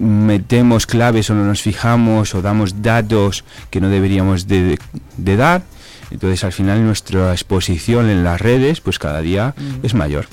metemos 0.00 0.86
claves 0.86 1.30
o 1.30 1.34
no 1.34 1.44
nos 1.44 1.62
fijamos 1.62 2.34
o 2.34 2.42
damos 2.42 2.82
datos 2.82 3.44
que 3.70 3.80
no 3.80 3.88
deberíamos 3.88 4.46
de, 4.48 4.78
de 5.16 5.36
dar 5.36 5.62
entonces 6.10 6.42
al 6.44 6.52
final 6.52 6.84
nuestra 6.84 7.30
exposición 7.32 8.10
en 8.10 8.24
las 8.24 8.40
redes 8.40 8.80
pues 8.80 8.98
cada 8.98 9.20
día 9.20 9.54
Mm. 9.56 9.86
es 9.86 9.94
mayor 9.94 10.26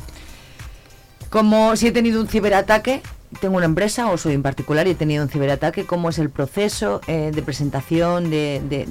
Como 1.29 1.75
si 1.75 1.87
he 1.87 1.91
tenido 1.91 2.21
un 2.21 2.27
ciberataque, 2.27 3.01
tengo 3.39 3.57
una 3.57 3.65
empresa 3.65 4.09
o 4.09 4.17
soy 4.17 4.33
en 4.33 4.43
particular 4.43 4.87
y 4.87 4.91
he 4.91 4.95
tenido 4.95 5.23
un 5.23 5.29
ciberataque, 5.29 5.85
¿cómo 5.85 6.09
es 6.09 6.19
el 6.19 6.29
proceso 6.29 7.01
eh, 7.07 7.31
de 7.33 7.41
presentación, 7.41 8.29
de, 8.29 8.85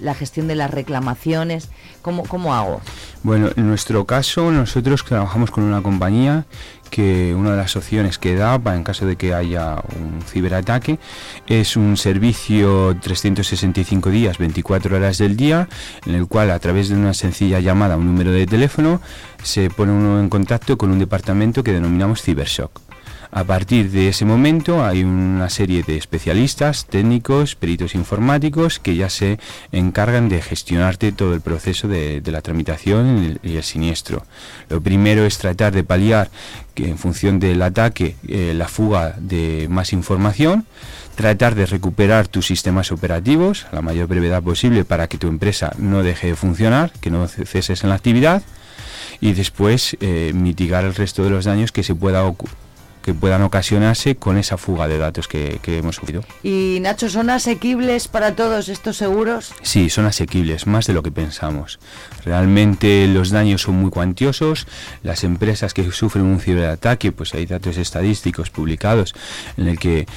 la 0.00 0.14
gestión 0.14 0.48
de 0.48 0.54
las 0.54 0.70
reclamaciones? 0.70 1.68
¿Cómo, 2.02 2.24
cómo 2.24 2.54
hago? 2.54 2.80
Bueno, 3.22 3.50
en 3.56 3.66
nuestro 3.66 4.04
caso 4.04 4.50
nosotros 4.50 5.04
trabajamos 5.04 5.50
con 5.50 5.64
una 5.64 5.82
compañía 5.82 6.46
que 6.90 7.34
una 7.34 7.50
de 7.50 7.56
las 7.56 7.76
opciones 7.76 8.18
que 8.18 8.36
da 8.36 8.58
para 8.58 8.76
en 8.76 8.84
caso 8.84 9.06
de 9.06 9.16
que 9.16 9.34
haya 9.34 9.82
un 9.98 10.22
ciberataque 10.22 10.98
es 11.46 11.76
un 11.76 11.96
servicio 11.96 12.96
365 13.00 14.10
días, 14.10 14.38
24 14.38 14.96
horas 14.96 15.18
del 15.18 15.36
día, 15.36 15.68
en 16.06 16.14
el 16.14 16.26
cual 16.26 16.50
a 16.50 16.58
través 16.58 16.88
de 16.88 16.94
una 16.94 17.14
sencilla 17.14 17.60
llamada 17.60 17.94
a 17.94 17.96
un 17.96 18.06
número 18.06 18.30
de 18.30 18.46
teléfono 18.46 19.00
se 19.42 19.70
pone 19.70 19.92
uno 19.92 20.20
en 20.20 20.28
contacto 20.28 20.78
con 20.78 20.90
un 20.90 20.98
departamento 20.98 21.62
que 21.62 21.72
denominamos 21.72 22.22
Cybershock. 22.22 22.85
A 23.30 23.44
partir 23.44 23.90
de 23.90 24.08
ese 24.08 24.24
momento 24.24 24.84
hay 24.84 25.02
una 25.02 25.50
serie 25.50 25.82
de 25.82 25.96
especialistas, 25.96 26.86
técnicos, 26.86 27.54
peritos 27.54 27.94
informáticos 27.94 28.78
que 28.78 28.96
ya 28.96 29.10
se 29.10 29.38
encargan 29.72 30.28
de 30.28 30.40
gestionarte 30.40 31.12
todo 31.12 31.34
el 31.34 31.40
proceso 31.40 31.88
de, 31.88 32.22
la 32.24 32.40
tramitación 32.40 33.38
y 33.42 33.56
el, 33.56 33.62
siniestro. 33.62 34.24
Lo 34.68 34.80
primero 34.80 35.26
es 35.26 35.38
tratar 35.38 35.72
de 35.72 35.84
paliar 35.84 36.30
en 36.76 36.98
función 36.98 37.40
del 37.40 37.62
ataque 37.62 38.16
eh, 38.28 38.52
la 38.54 38.68
fuga 38.68 39.14
de 39.18 39.66
más 39.70 39.92
información, 39.92 40.66
tratar 41.14 41.54
de 41.54 41.66
recuperar 41.66 42.28
tus 42.28 42.46
sistemas 42.46 42.92
operativos 42.92 43.66
a 43.72 43.76
la 43.76 43.82
mayor 43.82 44.06
brevedad 44.06 44.42
posible 44.42 44.84
para 44.84 45.08
que 45.08 45.18
tu 45.18 45.28
empresa 45.28 45.72
no 45.78 46.02
deje 46.02 46.28
de 46.28 46.36
funcionar, 46.36 46.92
que 47.00 47.10
no 47.10 47.26
ceses 47.26 47.82
en 47.82 47.90
la 47.90 47.96
actividad 47.96 48.42
y 49.20 49.32
después 49.32 49.96
eh, 50.00 50.32
mitigar 50.34 50.84
el 50.84 50.94
resto 50.94 51.24
de 51.24 51.30
los 51.30 51.46
daños 51.46 51.72
que 51.72 51.82
se 51.82 51.94
pueda 51.94 52.26
ocu- 52.26 52.48
que 53.06 53.14
puedan 53.14 53.42
ocasionarse 53.42 54.16
con 54.16 54.36
esa 54.36 54.56
fuga 54.56 54.88
de 54.88 54.98
datos 54.98 55.28
que, 55.28 55.60
que 55.62 55.78
hemos 55.78 55.94
sufrido. 55.94 56.24
Y 56.42 56.78
Nacho, 56.80 57.08
¿son 57.08 57.30
asequibles 57.30 58.08
para 58.08 58.34
todos 58.34 58.68
estos 58.68 58.96
seguros? 58.96 59.54
Sí, 59.62 59.90
son 59.90 60.06
asequibles, 60.06 60.66
más 60.66 60.88
de 60.88 60.92
lo 60.92 61.04
que 61.04 61.12
pensamos. 61.12 61.78
Realmente 62.24 63.06
los 63.06 63.30
daños 63.30 63.62
son 63.62 63.76
muy 63.76 63.90
cuantiosos. 63.90 64.66
Las 65.04 65.22
empresas 65.22 65.72
que 65.72 65.88
sufren 65.92 66.24
un 66.24 66.40
ciberataque, 66.40 67.12
pues 67.12 67.32
hay 67.32 67.46
datos 67.46 67.76
estadísticos 67.76 68.50
publicados 68.50 69.14
en 69.56 69.68
el 69.68 69.78
que 69.78 70.08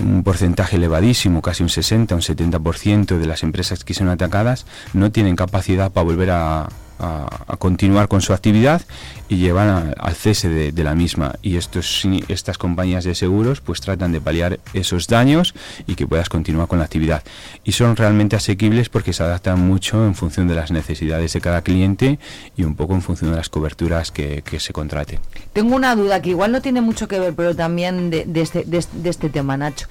un 0.00 0.24
porcentaje 0.24 0.74
elevadísimo, 0.74 1.40
casi 1.40 1.62
un 1.62 1.68
60, 1.68 2.16
un 2.16 2.20
70% 2.20 3.16
de 3.16 3.26
las 3.28 3.44
empresas 3.44 3.84
que 3.84 3.94
son 3.94 4.08
atacadas 4.08 4.66
no 4.92 5.12
tienen 5.12 5.36
capacidad 5.36 5.92
para 5.92 6.04
volver 6.04 6.30
a, 6.32 6.68
a- 6.98 7.56
continuar 7.58 8.08
con 8.08 8.20
su 8.20 8.32
actividad 8.32 8.82
y 9.28 9.36
llevan 9.36 9.94
al 9.98 10.14
cese 10.14 10.48
de, 10.48 10.84
la 10.84 10.94
misma. 10.94 11.36
Y 11.40 11.56
estos, 11.56 12.06
estas 12.28 12.58
compañías 12.58 13.04
de 13.04 13.14
seguros 13.14 13.60
pues 13.60 13.80
tratan 13.80 14.12
de 14.12 14.20
paliar 14.20 14.60
esos 14.74 15.06
daños 15.06 15.54
y 15.86 15.94
que 15.94 16.06
puedas 16.06 16.28
continuar 16.28 16.68
con 16.68 16.78
la 16.78 16.84
actividad. 16.84 17.22
Y 17.64 17.72
son 17.72 17.96
realmente 17.96 18.36
asequibles 18.36 18.88
porque 18.88 19.12
se 19.12 19.22
adaptan 19.22 19.60
mucho 19.60 20.04
en 20.04 20.14
función 20.14 20.46
de 20.48 20.54
las 20.54 20.70
necesidades 20.70 21.32
de 21.32 21.40
cada 21.40 21.62
cliente 21.62 22.18
y 22.56 22.64
un 22.64 22.74
poco 22.74 22.94
en 22.94 23.02
función 23.02 23.30
de 23.30 23.36
las 23.36 23.48
coberturas 23.48 24.10
que, 24.10 24.42
se 24.58 24.72
contrate. 24.72 25.18
Tengo 25.52 25.74
una 25.74 25.96
duda 25.96 26.22
que 26.22 26.30
igual 26.30 26.52
no 26.52 26.62
tiene 26.62 26.80
mucho 26.80 27.08
que 27.08 27.18
ver, 27.18 27.34
pero 27.34 27.56
también 27.56 28.10
de, 28.10 28.24
este, 28.36 28.62
de, 28.64 28.84
de 28.92 29.10
este 29.10 29.28
tema, 29.28 29.56
Nacho. 29.56 29.88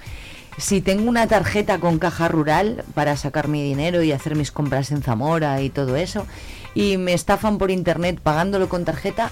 Si 0.58 0.82
tengo 0.82 1.10
una 1.10 1.28
tarjeta 1.28 1.80
con 1.80 1.98
caja 1.98 2.28
rural 2.28 2.84
para 2.94 3.18
sacar 3.18 3.48
mi 3.48 3.64
dinero 3.64 4.04
y 4.04 4.12
hacer 4.12 4.36
mis 4.36 4.52
compras 4.52 4.92
en 4.92 5.02
Zamora 5.02 5.62
y 5.62 5.70
todo 5.70 5.96
eso, 5.96 6.28
y 6.76 6.98
me 6.98 7.14
estafan 7.14 7.58
por 7.58 7.72
internet 7.72 8.20
pagándolo 8.22 8.68
con 8.70 8.86
tarjeta, 8.86 9.32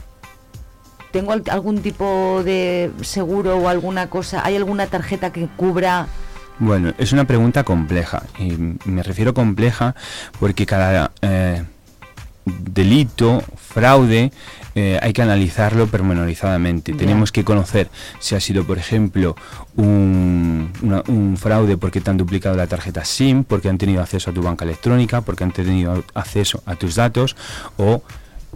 ¿tengo 1.12 1.32
al- 1.32 1.44
algún 1.50 1.82
tipo 1.82 2.42
de 2.44 2.92
seguro 3.02 3.58
o 3.58 3.68
alguna 3.68 4.10
cosa? 4.10 4.46
¿Hay 4.46 4.56
alguna 4.56 4.88
tarjeta 4.88 5.32
que 5.32 5.48
cubra? 5.58 6.08
Bueno, 6.60 6.94
es 6.98 7.12
una 7.12 7.26
pregunta 7.26 7.64
compleja. 7.64 8.24
Y 8.38 8.52
me 8.86 9.02
refiero 9.04 9.34
compleja 9.34 9.96
porque 10.40 10.66
cada 10.66 11.12
eh, 11.22 11.64
delito, 12.46 13.44
fraude, 13.56 14.32
eh, 14.74 14.98
hay 15.02 15.14
que 15.14 15.22
analizarlo 15.22 15.88
pormenorizadamente. 15.88 16.94
Tenemos 16.94 17.32
que 17.32 17.44
conocer 17.44 17.90
si 18.20 18.36
ha 18.36 18.40
sido, 18.40 18.64
por 18.66 18.78
ejemplo, 18.78 19.36
un, 19.76 20.72
una- 20.82 21.04
un 21.08 21.38
fraude 21.38 21.78
porque 21.78 22.02
te 22.02 22.10
han 22.10 22.18
duplicado 22.18 22.56
la 22.56 22.68
tarjeta 22.68 23.04
SIM, 23.06 23.44
porque 23.44 23.70
han 23.70 23.78
tenido 23.78 24.02
acceso 24.02 24.32
a 24.32 24.34
tu 24.34 24.42
banca 24.42 24.66
electrónica, 24.66 25.22
porque 25.22 25.44
han 25.44 25.52
tenido 25.52 26.04
acceso 26.14 26.64
a 26.66 26.76
tus 26.76 26.96
datos 26.96 27.36
o 27.78 28.02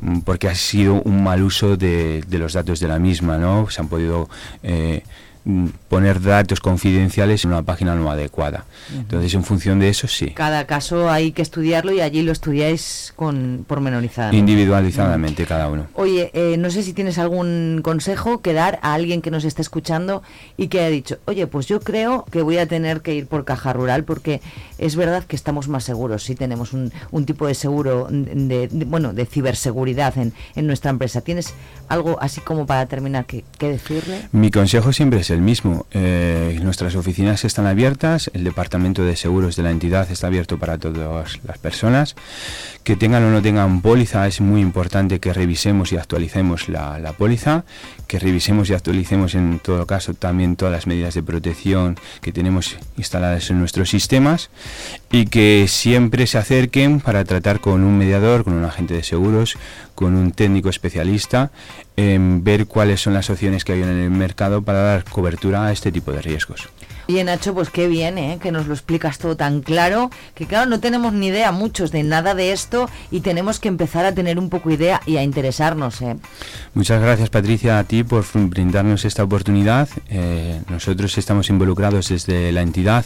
mm, 0.02 0.19
porque 0.21 0.48
ha 0.48 0.56
sido 0.56 1.02
un 1.02 1.24
mal 1.24 1.43
uso 1.43 1.76
de, 1.78 2.24
de 2.28 2.38
los 2.39 2.54
datos 2.54 2.80
de 2.80 2.88
la 2.88 3.00
misma, 3.00 3.38
¿no? 3.38 3.69
Se 3.69 3.82
han 3.82 3.88
podido 3.89 4.30
eh, 4.63 5.04
poner 5.89 6.21
datos 6.21 6.60
confidenciales 6.60 7.43
en 7.45 7.51
una 7.51 7.62
página 7.62 7.93
no 7.95 8.10
adecuada. 8.10 8.65
Entonces, 8.93 9.34
en 9.36 9.43
función 9.43 9.79
de 9.79 9.89
eso, 9.89 10.08
sí. 10.08 10.31
Cada 10.31 10.65
caso 10.65 11.10
hay 11.12 11.31
que 11.34 11.41
estudiarlo 11.43 11.91
y 11.93 12.01
allí 12.01 12.23
lo 12.23 12.31
estudiáis 12.31 13.13
con 13.15 13.63
pormenorizado. 13.67 14.34
Individualizadamente 14.36 15.45
cada 15.45 15.69
uno. 15.69 15.88
Oye, 15.93 16.31
eh, 16.34 16.58
no 16.58 16.69
sé 16.71 16.81
si 16.84 16.93
tienes 16.93 17.17
algún 17.19 17.81
consejo 17.84 18.41
que 18.41 18.53
dar 18.53 18.79
a 18.81 18.93
alguien 18.95 19.21
que 19.21 19.31
nos 19.31 19.43
esté 19.45 19.62
escuchando 19.62 20.23
y 20.58 20.67
que 20.67 20.79
haya 20.79 20.89
dicho, 20.89 21.17
oye, 21.25 21.45
pues 21.47 21.67
yo 21.67 21.79
creo 21.79 22.25
que 22.31 22.41
voy 22.41 22.58
a 22.58 22.65
tener 22.67 23.01
que 23.01 23.13
ir 23.13 23.27
por 23.27 23.45
caja 23.45 23.71
rural 23.73 24.03
porque 24.03 24.41
es 24.77 24.95
verdad 24.95 25.23
que 25.23 25.36
estamos 25.36 25.67
más 25.67 25.84
seguros 25.84 26.23
si 26.23 26.36
tenemos 26.36 26.73
un, 26.73 26.91
un 27.12 27.25
tipo 27.25 27.45
de 27.47 27.53
seguro, 27.53 28.08
de, 28.10 28.67
de- 28.67 28.86
bueno, 28.86 29.13
de 29.13 29.25
ciberseguridad 29.25 30.17
en, 30.17 30.34
en 30.55 30.67
nuestra 30.67 30.89
empresa. 30.91 31.21
¿Tienes 31.21 31.53
algo 31.89 32.17
así 32.21 32.41
como 32.41 32.65
para 32.65 32.86
terminar 32.86 33.26
que, 33.26 33.43
que 33.58 33.69
decirle? 33.69 34.28
Mi 34.32 34.52
consejo 34.52 34.93
siempre 34.93 35.21
es 35.21 35.30
el 35.30 35.41
mismo. 35.41 35.86
Eh, 35.91 36.60
nuestras 36.62 36.95
oficinas 36.95 37.45
están 37.45 37.67
abiertas, 37.67 38.30
el 38.34 38.43
departamento 38.43 39.04
de 39.04 39.15
seguros 39.15 39.56
de 39.56 39.63
la 39.63 39.71
entidad 39.71 40.10
está 40.12 40.28
abierto 40.28 40.58
para 40.58 40.78
todas 40.78 41.39
las 41.43 41.58
personas. 41.58 42.15
Que 42.84 42.95
tengan 42.95 43.24
o 43.24 43.32
no 43.32 43.41
tengan 43.41 43.82
póliza, 43.82 44.28
es 44.28 44.41
muy 44.41 44.62
importante 44.62 45.19
que 45.19 45.34
revisemos 45.34 45.91
y 45.91 45.98
actualicemos 45.98 46.69
la, 46.69 47.00
la 47.00 47.13
póliza, 47.13 47.63
que 48.08 48.19
revisemos 48.19 48.69
y 48.69 48.74
actualicemos 48.74 49.34
en 49.34 49.60
todo 49.60 49.88
caso 49.88 50.13
también 50.13 50.56
todas 50.56 50.71
las 50.71 50.86
medidas 50.86 51.15
de 51.15 51.24
protección 51.24 51.98
que 52.21 52.32
tenemos 52.32 52.78
instaladas 52.98 53.50
en 53.50 53.60
nuestros 53.60 53.89
sistemas 53.89 54.50
y 55.12 55.26
que 55.26 55.65
siempre 55.67 56.28
se 56.28 56.38
acerquen 56.38 57.00
para 57.00 57.24
tratar 57.24 57.60
con 57.60 57.84
un 57.84 57.98
mediador, 57.98 58.43
con 58.43 58.54
un 58.54 58.65
agente 58.65 58.93
de 58.93 59.04
seguros, 59.04 59.58
con 59.95 60.15
un 60.15 60.32
técnico 60.32 60.69
especialista, 60.69 61.52
en 61.97 62.43
ver 62.43 62.67
cuáles 62.67 63.01
son 63.01 63.13
las 63.13 63.29
opciones 63.29 63.63
que 63.63 63.73
hay 63.73 63.81
en 63.81 63.89
el 63.89 64.11
mercado 64.11 64.61
para 64.61 64.79
dar 64.79 65.03
cobertura 65.05 65.65
a 65.65 65.71
este 65.71 65.91
tipo 65.91 66.11
de 66.11 66.21
riesgos. 66.21 66.69
Oye, 67.08 67.24
Nacho, 67.24 67.54
pues 67.54 67.70
qué 67.70 67.88
bien, 67.88 68.18
¿eh? 68.18 68.39
que 68.41 68.52
nos 68.52 68.65
lo 68.65 68.74
explicas 68.74 69.20
todo 69.20 69.38
tan 69.38 69.62
claro, 69.62 70.10
que 70.34 70.48
claro, 70.48 70.68
no 70.68 70.80
tenemos 70.80 71.13
ni 71.13 71.28
idea 71.28 71.52
muchos 71.52 71.91
de 71.91 72.02
nada 72.02 72.34
de 72.34 72.52
esto 72.52 72.89
y 73.12 73.20
tenemos 73.20 73.60
que 73.60 73.68
empezar 73.68 74.06
a 74.06 74.13
tener 74.13 74.39
un 74.39 74.50
poco 74.50 74.72
idea 74.72 75.00
y 75.06 75.18
a 75.18 75.24
interesarnos. 75.24 76.02
¿eh? 76.02 76.15
Muchas 76.74 77.00
gracias 77.02 77.30
Patricia 77.30 77.78
a 77.78 77.84
ti 77.84 78.04
por 78.04 78.26
brindarnos 78.34 79.06
esta 79.06 79.24
oportunidad. 79.24 79.88
Eh, 80.10 80.60
nosotros 80.68 81.15
estamos 81.20 81.50
involucrados 81.50 82.10
desde 82.10 82.52
la 82.52 82.63
entidad 82.63 83.06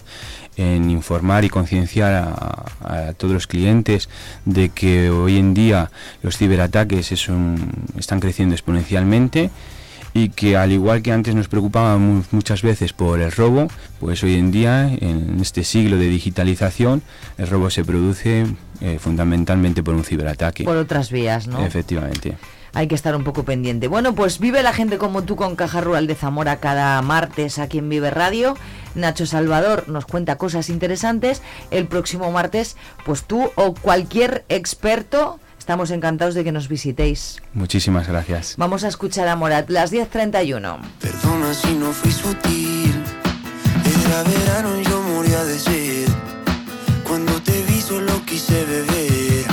en 0.55 0.89
informar 0.89 1.43
y 1.43 1.49
concienciar 1.49 2.13
a, 2.13 2.65
a 3.09 3.13
todos 3.13 3.33
los 3.33 3.47
clientes 3.47 4.07
de 4.45 4.69
que 4.69 5.09
hoy 5.09 5.37
en 5.37 5.53
día 5.53 5.91
los 6.23 6.37
ciberataques 6.37 7.11
es 7.11 7.27
un- 7.27 7.71
están 7.97 8.19
creciendo 8.21 8.55
exponencialmente 8.55 9.49
y 10.13 10.29
que 10.29 10.57
al 10.57 10.71
igual 10.71 11.01
que 11.01 11.11
antes 11.11 11.35
nos 11.35 11.47
preocupábamos 11.47 12.31
muchas 12.31 12.61
veces 12.61 12.93
por 12.93 13.19
el 13.19 13.31
robo, 13.31 13.67
pues 13.99 14.23
hoy 14.23 14.35
en 14.35 14.51
día, 14.51 14.91
en 14.91 15.39
este 15.39 15.63
siglo 15.63 15.97
de 15.97 16.07
digitalización, 16.07 17.01
el 17.37 17.47
robo 17.47 17.69
se 17.69 17.83
produce 17.83 18.45
eh, 18.81 18.97
fundamentalmente 18.99 19.83
por 19.83 19.93
un 19.93 20.03
ciberataque. 20.03 20.63
Por 20.63 20.77
otras 20.77 21.11
vías, 21.11 21.47
¿no? 21.47 21.65
Efectivamente. 21.65 22.37
Hay 22.73 22.87
que 22.87 22.95
estar 22.95 23.15
un 23.15 23.23
poco 23.23 23.43
pendiente. 23.43 23.87
Bueno, 23.87 24.13
pues 24.13 24.39
vive 24.39 24.61
la 24.61 24.73
gente 24.73 24.97
como 24.97 25.23
tú 25.23 25.35
con 25.35 25.55
Caja 25.55 25.81
Rural 25.81 26.05
de 26.07 26.15
Zamora 26.15 26.57
cada 26.57 27.01
martes 27.01 27.57
aquí 27.57 27.79
en 27.79 27.89
Vive 27.89 28.11
Radio. 28.11 28.55
Nacho 28.95 29.25
Salvador 29.25 29.85
nos 29.87 30.05
cuenta 30.05 30.37
cosas 30.37 30.69
interesantes. 30.69 31.41
El 31.71 31.87
próximo 31.87 32.31
martes, 32.31 32.77
pues 33.05 33.23
tú 33.23 33.49
o 33.55 33.73
cualquier 33.73 34.45
experto, 34.49 35.39
estamos 35.69 35.91
encantados 35.91 36.33
de 36.33 36.43
que 36.43 36.51
nos 36.51 36.67
visitéis. 36.67 37.39
Muchísimas 37.53 38.07
gracias. 38.07 38.55
Vamos 38.57 38.83
a 38.83 38.87
escuchar 38.87 39.27
a 39.27 39.35
Morat, 39.35 39.69
las 39.69 39.93
10.31. 39.93 40.79
Perdona 40.99 41.53
si 41.53 41.75
no 41.75 41.91
fui 41.91 42.11
sutil. 42.11 42.91
Era 43.85 44.23
verano 44.23 44.81
y 44.81 44.83
yo 44.83 44.99
moría 45.03 45.43
de 45.43 45.59
sed. 45.59 46.09
Cuando 47.07 47.39
te 47.43 47.61
vi 47.67 47.79
solo 47.81 48.19
quise 48.25 48.65
beber. 48.65 49.45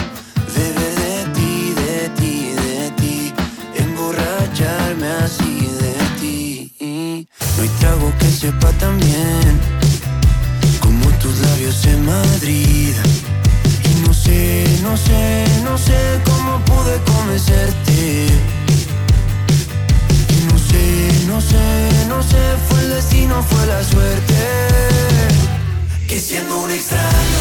Beber 0.57 0.95
de 1.05 1.17
ti, 1.35 1.75
de 1.83 2.09
ti, 2.17 2.55
de 2.65 2.91
ti. 2.97 3.33
Emborracharme 3.75 5.09
así 5.23 5.69
de 5.83 5.95
ti. 6.19 7.29
No 7.59 7.63
hay 7.63 7.69
trago 7.79 8.11
que 8.19 8.31
sepa 8.31 8.71
tan 8.81 8.99
bien 9.01 9.61
como 10.81 11.11
tus 11.19 11.39
labios 11.41 11.85
en 11.85 12.07
Madrid. 12.07 12.95
Sé, 14.27 14.65
no 14.83 14.97
sé, 14.97 15.45
no 15.63 15.79
sé 15.79 16.21
cómo 16.25 16.59
pude 16.65 17.01
convencerte. 17.05 18.27
No 20.51 20.59
sé, 20.59 21.27
no 21.29 21.41
sé, 21.41 22.07
no 22.09 22.21
sé, 22.25 22.43
fue 22.69 22.81
el 22.81 22.91
destino, 22.91 23.41
fue 23.45 23.67
la 23.67 23.85
suerte. 23.85 24.35
Que 26.09 26.19
siendo 26.19 26.59
un 26.59 26.73
extraño, 26.73 27.41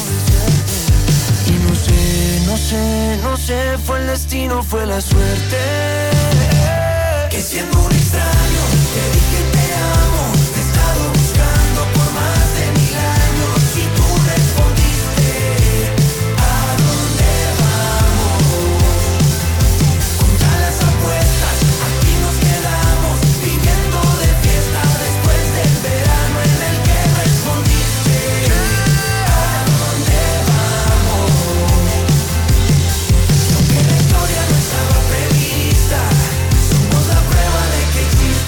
Sé, 2.69 3.17
no 3.23 3.35
sé, 3.35 3.77
fue 3.85 3.99
el 3.99 4.07
destino, 4.07 4.63
fue 4.63 4.85
la 4.85 5.01
suerte. 5.01 5.57
Que 7.29 7.41
siendo 7.41 7.79
un 7.79 7.91
extraño, 7.91 8.61
te 8.93 9.03
dije 9.17 9.43
te 9.51 9.60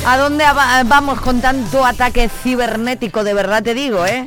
¿A 0.05 0.17
dónde 0.17 0.43
va- 0.43 0.83
vamos 0.85 1.21
con 1.21 1.39
tanto 1.41 1.85
ataque 1.85 2.29
cibernético? 2.29 3.23
De 3.23 3.33
verdad 3.33 3.63
te 3.63 3.73
digo, 3.73 4.05
¿eh? 4.05 4.25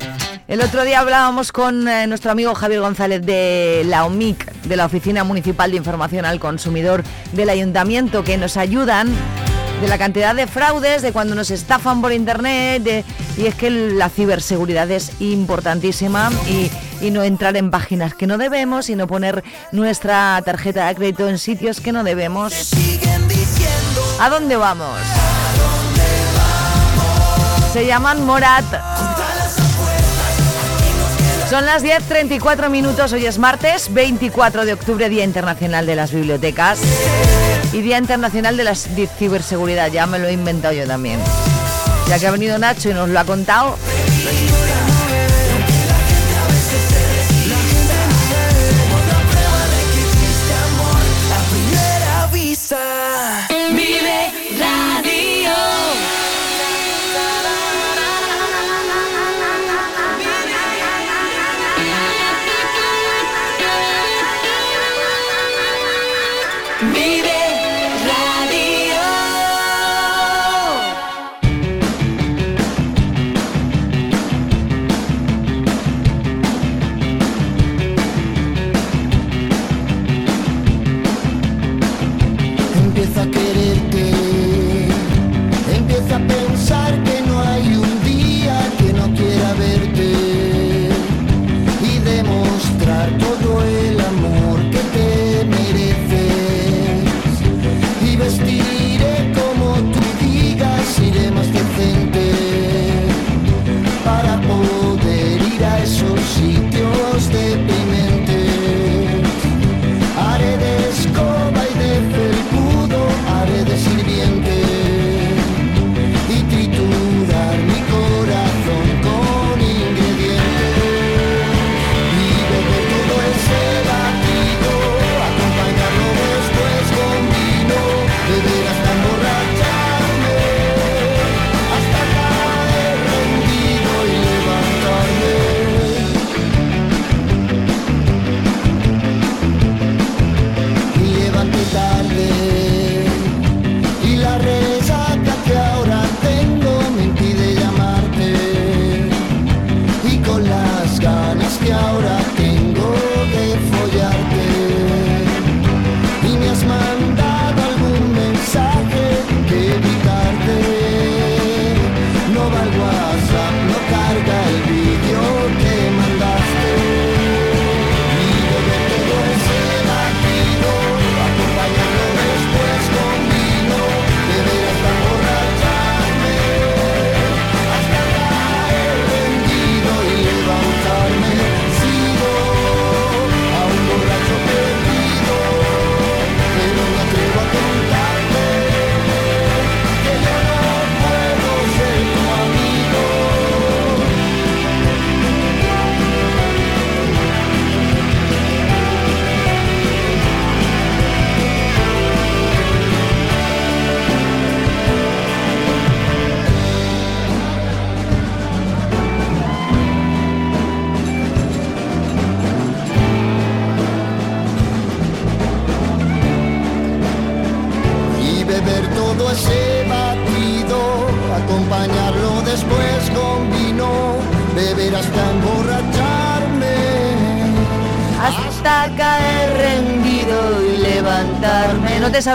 El 0.49 0.61
otro 0.63 0.85
día 0.85 1.01
hablábamos 1.01 1.53
con 1.53 1.87
eh, 1.89 2.07
nuestro 2.07 2.31
amigo 2.31 2.55
Javier 2.55 2.81
González 2.81 3.21
de 3.27 3.83
la 3.87 4.05
OMIC, 4.07 4.53
de 4.63 4.77
la 4.77 4.87
Oficina 4.87 5.25
Municipal 5.25 5.71
de 5.71 5.77
Información 5.77 6.25
al 6.25 6.39
Consumidor 6.41 7.03
del 7.33 7.51
Ayuntamiento, 7.51 8.25
que 8.25 8.39
nos 8.39 8.57
ayudan 8.57 9.13
de 9.81 9.89
la 9.89 9.99
cantidad 9.99 10.35
de 10.35 10.47
fraudes, 10.47 11.03
de 11.03 11.13
cuando 11.13 11.35
nos 11.35 11.51
estafan 11.51 12.01
por 12.01 12.13
internet, 12.13 13.05
y 13.37 13.47
es 13.47 13.55
que 13.55 13.71
la 13.71 14.09
ciberseguridad 14.09 14.91
es 14.91 15.13
importantísima 15.21 16.31
y 17.01 17.11
no 17.11 17.23
entrar 17.23 17.55
en 17.57 17.71
páginas 17.71 18.15
que 18.15 18.27
no 18.27 18.39
debemos 18.39 18.89
y 18.89 18.95
no 18.97 19.07
poner 19.07 19.45
nuestra 19.73 20.41
tarjeta 20.45 20.87
de 20.87 20.95
crédito 20.95 21.29
en 21.29 21.39
sitios 21.39 21.81
que 21.83 21.93
no 21.93 22.05
debemos. 22.05 22.71
¿A 24.21 24.31
dónde 24.31 24.57
vamos? 24.57 24.99
Se 27.77 27.85
llaman 27.85 28.25
Morat. 28.25 28.65
Son 31.51 31.67
las 31.67 31.85
10.34 31.85 32.71
minutos, 32.71 33.13
hoy 33.13 33.27
es 33.27 33.37
martes 33.39 33.93
24 33.93 34.65
de 34.65 34.73
octubre, 34.73 35.11
Día 35.11 35.25
Internacional 35.25 35.85
de 35.85 35.95
las 35.95 36.11
Bibliotecas 36.11 36.79
y 37.75 37.83
Día 37.83 37.99
Internacional 37.99 38.57
de 38.57 38.65
la 38.65 38.71
ci- 38.73 39.07
Ciberseguridad, 39.19 39.91
ya 39.93 40.07
me 40.07 40.19
lo 40.19 40.27
he 40.27 40.33
inventado 40.33 40.73
yo 40.73 40.87
también. 40.87 41.21
Ya 42.09 42.19
que 42.19 42.27
ha 42.27 42.31
venido 42.31 42.59
Nacho 42.59 42.89
y 42.89 42.95
nos 42.95 43.11
lo 43.11 43.21
ha 43.21 43.25
contado, 43.25 43.77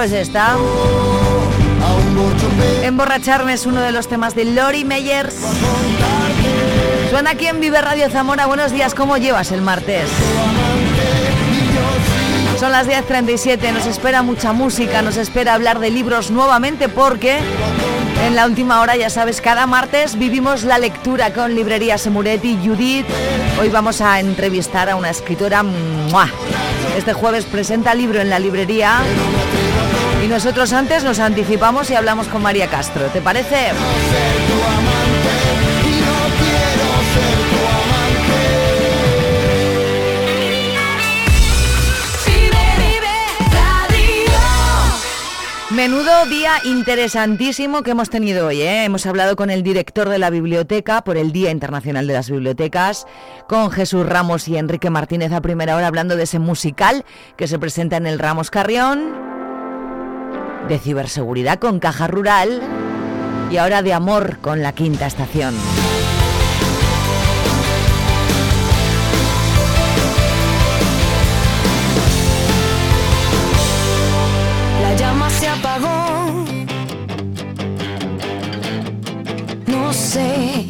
sabes 0.07 0.27
esta? 0.29 0.57
Emborracharme 2.81 3.53
es 3.53 3.67
uno 3.67 3.81
de 3.81 3.91
los 3.91 4.07
temas 4.07 4.33
de 4.33 4.45
Lori 4.45 4.83
Meyers. 4.83 5.35
Suena 7.11 7.31
aquí 7.31 7.45
en 7.45 7.59
Vive 7.59 7.79
Radio 7.81 8.09
Zamora. 8.09 8.47
Buenos 8.47 8.71
días, 8.71 8.95
¿cómo 8.95 9.17
llevas 9.17 9.51
el 9.51 9.61
martes? 9.61 10.09
Son 12.59 12.71
las 12.71 12.87
10.37, 12.87 13.71
nos 13.73 13.85
espera 13.85 14.23
mucha 14.23 14.53
música, 14.53 15.03
nos 15.03 15.17
espera 15.17 15.53
hablar 15.53 15.79
de 15.79 15.91
libros 15.91 16.31
nuevamente 16.31 16.89
porque 16.89 17.37
en 18.25 18.35
la 18.35 18.47
última 18.47 18.81
hora, 18.81 18.95
ya 18.95 19.11
sabes, 19.11 19.39
cada 19.39 19.67
martes 19.67 20.17
vivimos 20.17 20.63
la 20.63 20.79
lectura 20.79 21.31
con 21.31 21.53
Librería 21.53 21.99
Semuretti 21.99 22.57
Judith. 22.63 23.05
Hoy 23.59 23.69
vamos 23.69 24.01
a 24.01 24.19
entrevistar 24.19 24.89
a 24.89 24.95
una 24.95 25.11
escritora. 25.11 25.63
Este 26.97 27.13
jueves 27.13 27.45
presenta 27.45 27.93
libro 27.93 28.19
en 28.19 28.29
la 28.29 28.39
librería 28.39 28.99
nosotros 30.31 30.71
antes 30.71 31.03
nos 31.03 31.19
anticipamos 31.19 31.91
y 31.91 31.95
hablamos 31.95 32.29
con 32.29 32.41
María 32.41 32.67
Castro. 32.67 33.07
¿Te 33.07 33.21
parece? 33.21 33.73
Menudo 45.71 46.25
día 46.27 46.53
interesantísimo 46.63 47.81
que 47.81 47.91
hemos 47.91 48.09
tenido 48.09 48.47
hoy. 48.47 48.61
¿eh? 48.61 48.85
Hemos 48.85 49.05
hablado 49.05 49.35
con 49.35 49.49
el 49.49 49.63
director 49.63 50.07
de 50.07 50.17
la 50.17 50.29
biblioteca 50.29 51.03
por 51.03 51.17
el 51.17 51.31
Día 51.31 51.51
Internacional 51.51 52.07
de 52.07 52.13
las 52.13 52.29
Bibliotecas, 52.29 53.05
con 53.49 53.69
Jesús 53.71 54.05
Ramos 54.05 54.47
y 54.47 54.57
Enrique 54.57 54.89
Martínez 54.89 55.33
a 55.33 55.41
primera 55.41 55.75
hora 55.75 55.87
hablando 55.87 56.15
de 56.15 56.23
ese 56.23 56.39
musical 56.39 57.03
que 57.35 57.47
se 57.47 57.59
presenta 57.59 57.97
en 57.97 58.05
el 58.05 58.19
Ramos 58.19 58.49
Carrión, 58.51 59.30
de 60.67 60.79
ciberseguridad 60.79 61.59
con 61.59 61.79
Caja 61.79 62.07
Rural 62.07 62.61
y 63.51 63.57
ahora 63.57 63.81
de 63.81 63.93
amor 63.93 64.37
con 64.39 64.61
la 64.61 64.73
Quinta 64.73 65.07
Estación. 65.07 65.53
La 74.81 74.95
llama 74.95 75.29
se 75.29 75.47
apagó. 75.47 76.45
No 79.67 79.93
sé, 79.93 80.67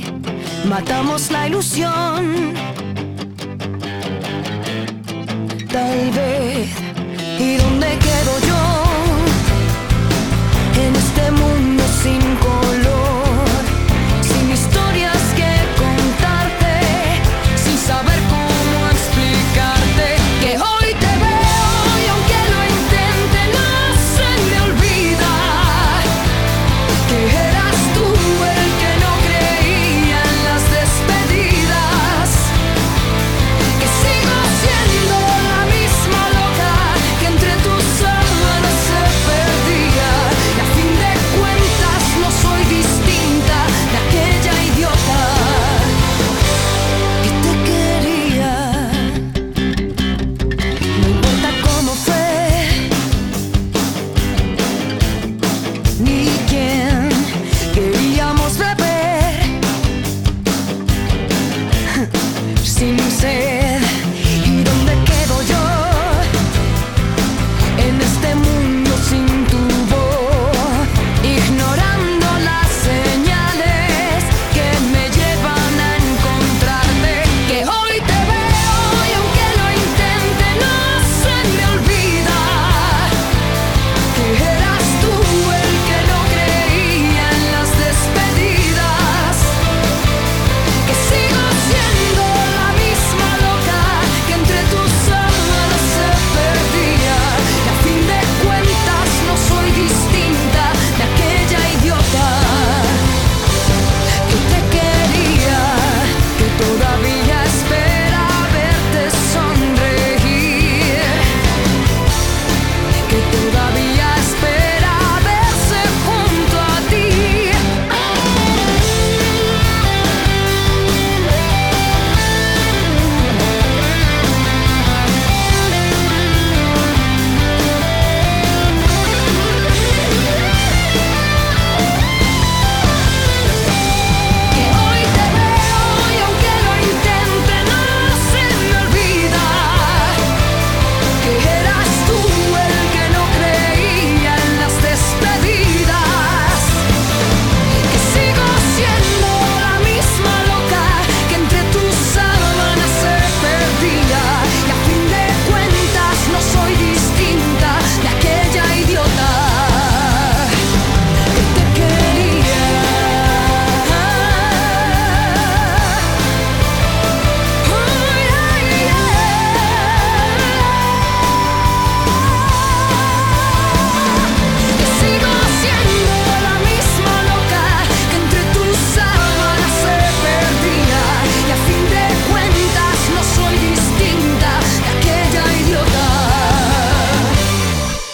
matamos 0.68 1.32
la 1.32 1.48
ilusión. 1.48 2.54
Tal 5.72 6.12
vez. 6.12 6.70
¿Y 7.39 7.56
dónde 7.58 7.88
quedo 8.00 8.41
sin 12.04 12.20
color. 12.39 12.70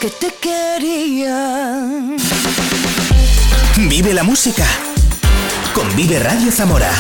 te 0.10 0.34
quería. 0.40 2.16
Vive 3.78 4.14
la 4.14 4.24
música. 4.24 4.66
Convive 5.74 6.20
Radio 6.20 6.52
Zamora. 6.52 6.92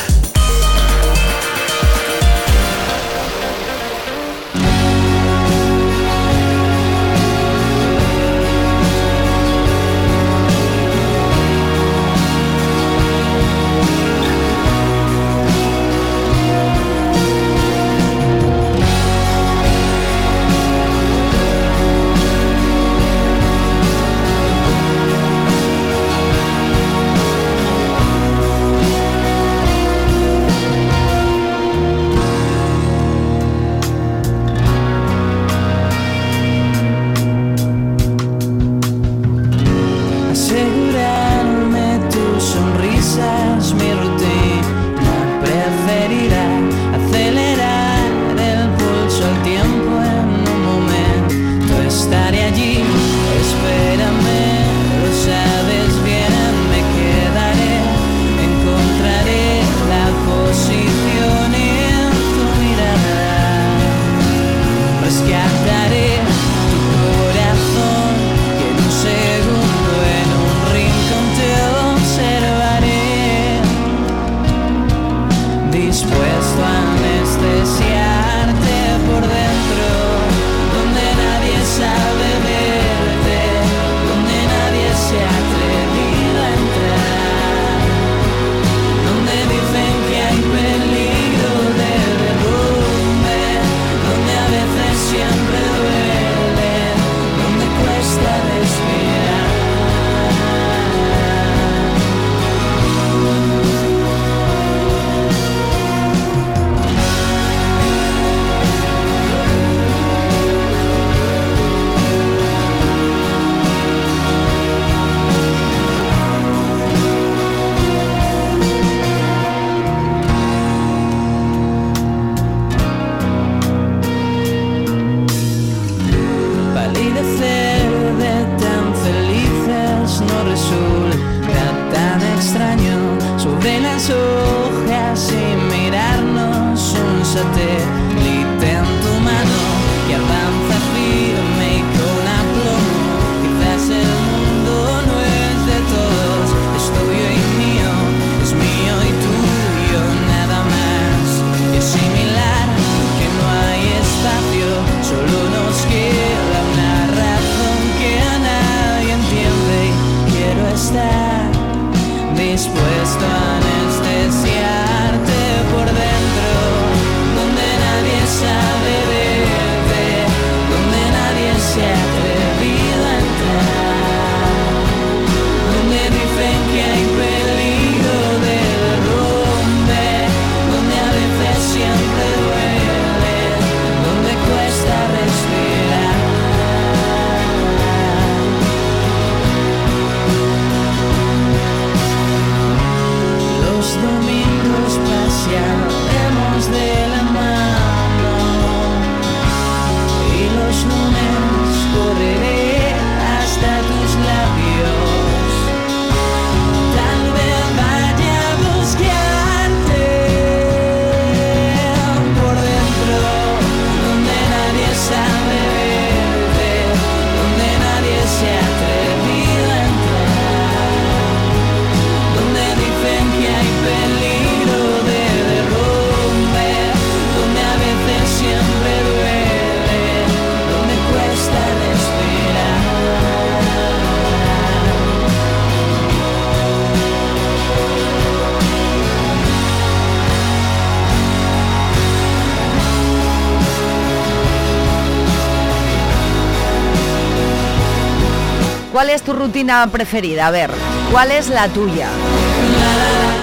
Es 249.18 249.24
tu 249.24 249.34
rutina 249.34 249.88
preferida? 249.92 250.46
A 250.46 250.52
ver, 250.52 250.70
¿cuál 251.12 251.32
es 251.32 251.50
la 251.50 251.68
tuya? 251.70 252.08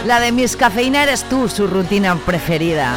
La 0.07 0.20
de 0.20 0.31
mis 0.31 0.57
cafeína 0.57 1.03
eres 1.03 1.25
tú, 1.25 1.49
su 1.49 1.66
rutina 1.66 2.14
preferida. 2.14 2.95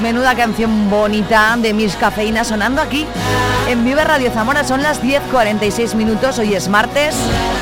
Menuda 0.00 0.36
canción 0.36 0.88
bonita 0.88 1.56
de 1.58 1.72
mis 1.72 1.96
cafeína 1.96 2.44
sonando 2.44 2.80
aquí 2.80 3.04
en 3.68 3.84
Vive 3.84 4.04
Radio 4.04 4.30
Zamora. 4.30 4.62
Son 4.62 4.80
las 4.80 5.02
10.46 5.02 5.96
minutos, 5.96 6.38
hoy 6.38 6.54
es 6.54 6.68
martes, 6.68 7.16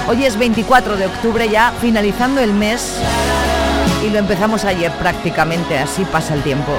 hoy 0.07 0.27
es 0.27 0.39
24 0.39 0.97
de 0.97 1.07
octubre 1.07 1.49
ya, 1.49 1.73
finalizando 1.81 2.43
el 2.43 2.53
mes 2.53 2.93
y 4.07 4.11
lo 4.11 4.19
empezamos 4.19 4.67
ayer 4.67 4.93
prácticamente, 4.93 5.79
así 5.79 6.05
pasa 6.05 6.35
el 6.35 6.43
tiempo. 6.43 6.73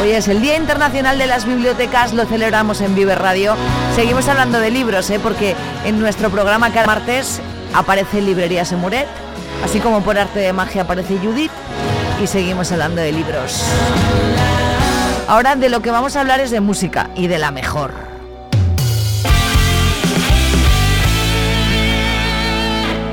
Hoy 0.00 0.12
es 0.12 0.28
el 0.28 0.40
Día 0.40 0.56
Internacional 0.56 1.18
de 1.18 1.26
las 1.26 1.44
Bibliotecas, 1.44 2.12
lo 2.12 2.24
celebramos 2.24 2.80
en 2.80 2.94
Vive 2.94 3.16
Radio. 3.16 3.56
Seguimos 3.96 4.28
hablando 4.28 4.60
de 4.60 4.70
libros, 4.70 5.10
¿eh? 5.10 5.18
porque 5.20 5.56
en 5.84 5.98
nuestro 5.98 6.30
programa 6.30 6.72
cada 6.72 6.86
martes 6.86 7.40
aparece 7.74 8.20
Librerías 8.20 8.70
en 8.70 8.78
Muret, 8.78 9.08
así 9.64 9.80
como 9.80 10.00
por 10.02 10.16
arte 10.16 10.38
de 10.38 10.52
magia 10.52 10.82
aparece 10.82 11.18
Judith, 11.18 11.50
y 12.22 12.28
seguimos 12.28 12.70
hablando 12.70 13.00
de 13.00 13.10
libros. 13.10 13.64
Ahora 15.26 15.56
de 15.56 15.68
lo 15.68 15.82
que 15.82 15.90
vamos 15.90 16.14
a 16.14 16.20
hablar 16.20 16.38
es 16.38 16.52
de 16.52 16.60
música 16.60 17.10
y 17.16 17.26
de 17.26 17.38
la 17.38 17.50
mejor. 17.50 17.92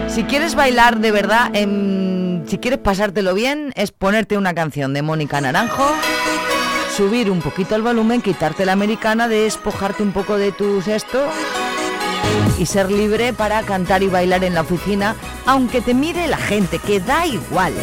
Si 0.08 0.24
quieres 0.26 0.54
bailar 0.54 1.00
de 1.00 1.12
verdad, 1.12 1.52
si 1.52 2.58
quieres 2.60 2.80
pasártelo 2.80 3.34
bien, 3.34 3.74
es 3.76 3.92
ponerte 3.92 4.38
una 4.38 4.54
canción 4.54 4.94
de 4.94 5.02
Mónica 5.02 5.42
Naranjo 5.42 5.92
subir 6.96 7.30
un 7.30 7.42
poquito 7.42 7.76
el 7.76 7.82
volumen, 7.82 8.22
quitarte 8.22 8.66
la 8.66 8.72
americana, 8.72 9.28
despojarte 9.28 10.02
un 10.02 10.14
poco 10.14 10.38
de 10.38 10.54
tus 10.54 10.88
esto 10.88 11.26
y 12.58 12.66
ser 12.68 12.90
libre 12.90 13.34
para 13.34 13.64
cantar 13.64 14.02
y 14.02 14.08
bailar 14.08 14.46
en 14.46 14.54
la 14.54 14.62
oficina, 14.62 15.16
aunque 15.46 15.82
te 15.82 15.94
mire 15.94 16.28
la 16.28 16.38
gente, 16.38 16.80
que 16.80 17.02
da 17.02 17.26
igual. 17.28 17.74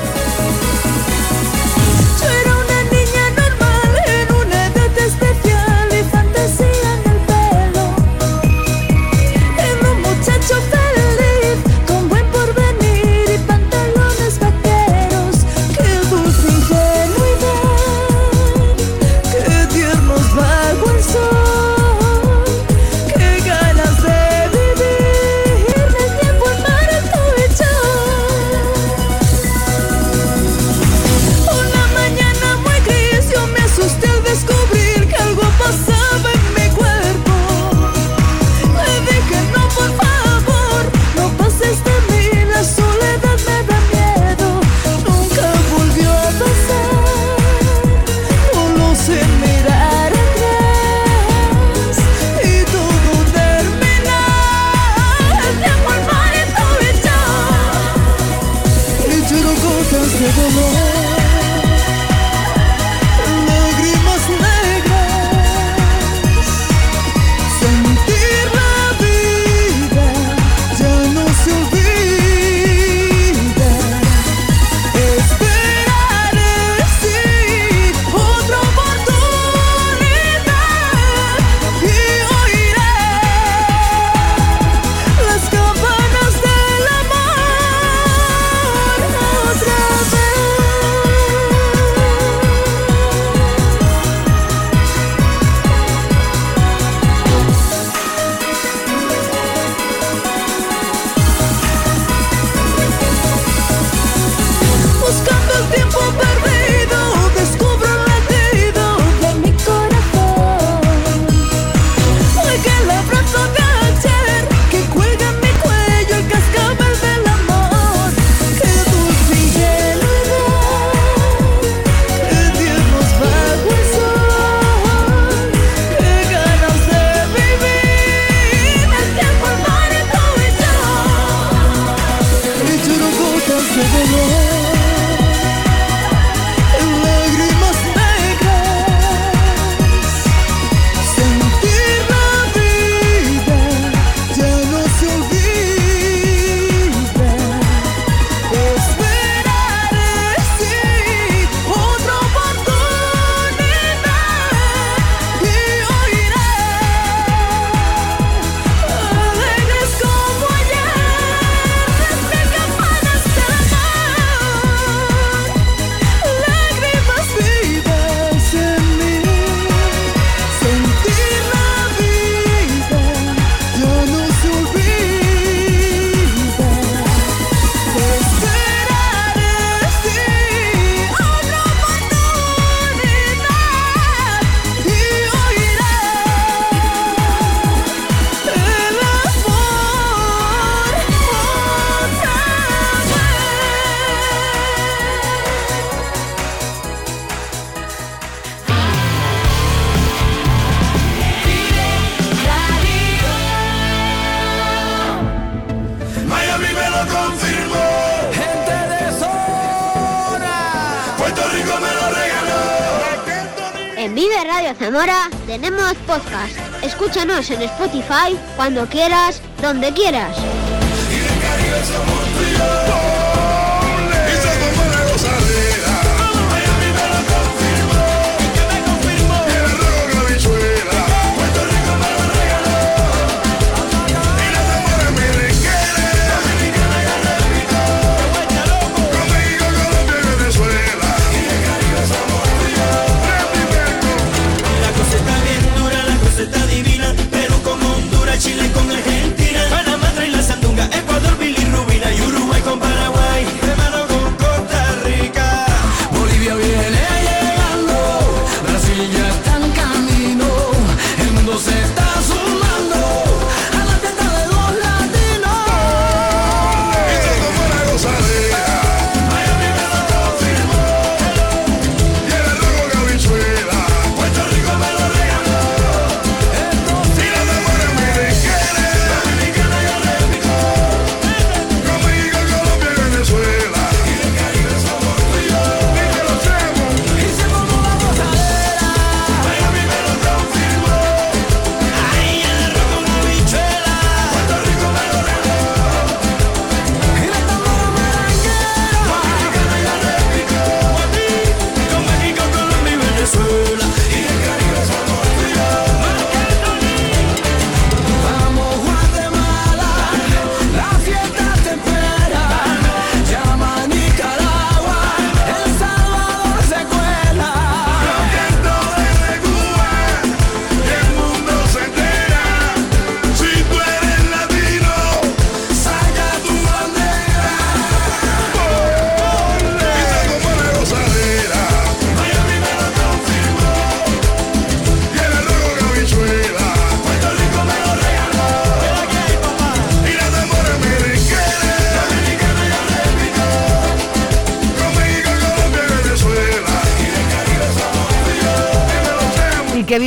En 217.33 217.63
Spotify, 217.63 218.37
cuando 218.57 218.87
quieras, 218.87 219.41
donde 219.63 219.91
quieras. 219.95 220.37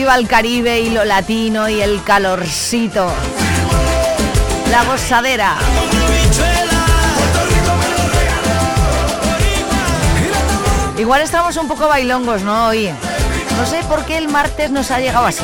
Viva 0.06 0.18
el 0.18 0.28
Caribe 0.28 0.82
y 0.82 0.91
lo 0.91 1.03
latino 1.03 1.68
y 1.68 1.82
el 1.82 2.03
calorcito. 2.03 3.12
La 4.70 4.84
gozadera. 4.84 5.56
Igual 10.95 11.22
estamos 11.24 11.58
un 11.58 11.68
poco 11.68 11.88
bailongos, 11.88 12.43
¿no? 12.43 12.68
Hoy. 12.68 12.91
No 13.58 13.66
sé 13.66 13.82
por 13.89 14.06
qué 14.06 14.20
el 14.20 14.28
martes 14.28 14.70
nos 14.70 14.91
ha 14.91 14.99
llegado 14.99 15.26
así. 15.26 15.43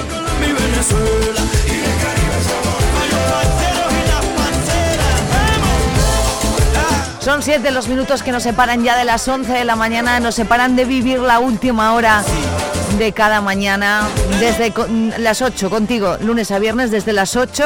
Son 7.20 7.42
siete 7.42 7.72
los 7.72 7.88
minutos 7.88 8.22
que 8.22 8.32
nos 8.32 8.44
separan 8.44 8.84
ya 8.84 8.96
de 8.96 9.06
las 9.06 9.28
11 9.28 9.52
de 9.54 9.66
la 9.66 9.76
mañana, 9.76 10.20
nos 10.20 10.36
separan 10.36 10.76
de 10.76 10.86
vivir 10.86 11.20
la 11.20 11.40
última 11.40 11.94
hora 11.94 12.24
de 13.02 13.14
cada 13.14 13.42
mañana, 13.42 14.08
desde 14.40 14.72
las 15.18 15.42
8 15.42 15.72
contigo, 15.72 16.18
lunes 16.22 16.52
a 16.52 16.60
viernes, 16.60 16.92
desde 16.92 17.14
las 17.14 17.36
8 17.36 17.64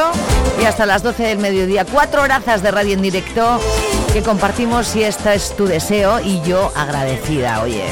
y 0.61 0.63
hasta 0.63 0.85
las 0.85 1.03
12 1.03 1.23
del 1.23 1.39
mediodía. 1.39 1.83
Cuatro 1.83 2.21
horazas 2.21 2.63
de 2.63 2.71
radio 2.71 2.93
en 2.93 3.01
directo 3.01 3.59
que 4.13 4.21
compartimos 4.21 4.87
si 4.87 5.03
este 5.03 5.33
es 5.33 5.53
tu 5.57 5.65
deseo 5.65 6.21
y 6.21 6.41
yo 6.43 6.71
agradecida, 6.73 7.61
oye. 7.63 7.83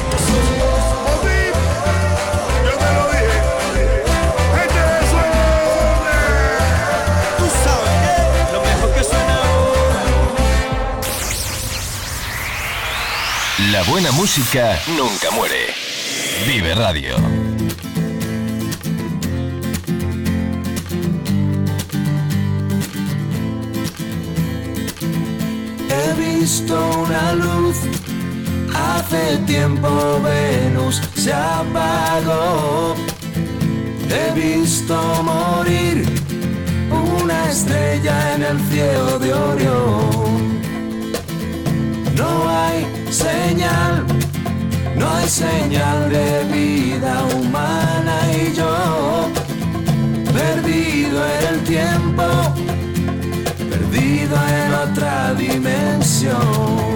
La 13.70 13.82
buena 13.82 14.12
música 14.12 14.78
nunca 14.96 15.30
muere. 15.30 15.83
Vive 16.42 16.74
Radio. 16.74 17.16
He 25.88 26.12
visto 26.14 26.74
una 27.04 27.32
luz, 27.34 27.76
hace 28.74 29.38
tiempo 29.46 30.20
Venus 30.22 31.00
se 31.14 31.32
apagó. 31.32 32.94
He 34.10 34.32
visto 34.34 35.22
morir 35.22 36.04
una 36.90 37.50
estrella 37.50 38.34
en 38.34 38.42
el 38.42 38.60
cielo 38.70 39.18
de 39.18 39.32
Orión. 39.32 40.60
No 42.16 42.48
hay 42.48 42.86
señal, 43.10 44.04
no 44.96 45.10
hay 45.10 45.28
señal 45.28 46.08
de 46.08 46.44
vida 46.52 47.24
humana 47.34 48.16
y 48.32 48.52
yo, 48.54 49.28
perdido 50.32 51.18
en 51.26 51.54
el 51.54 51.64
tiempo, 51.64 52.24
perdido 53.70 54.36
en 54.48 54.74
otra 54.74 55.34
dimensión. 55.34 56.94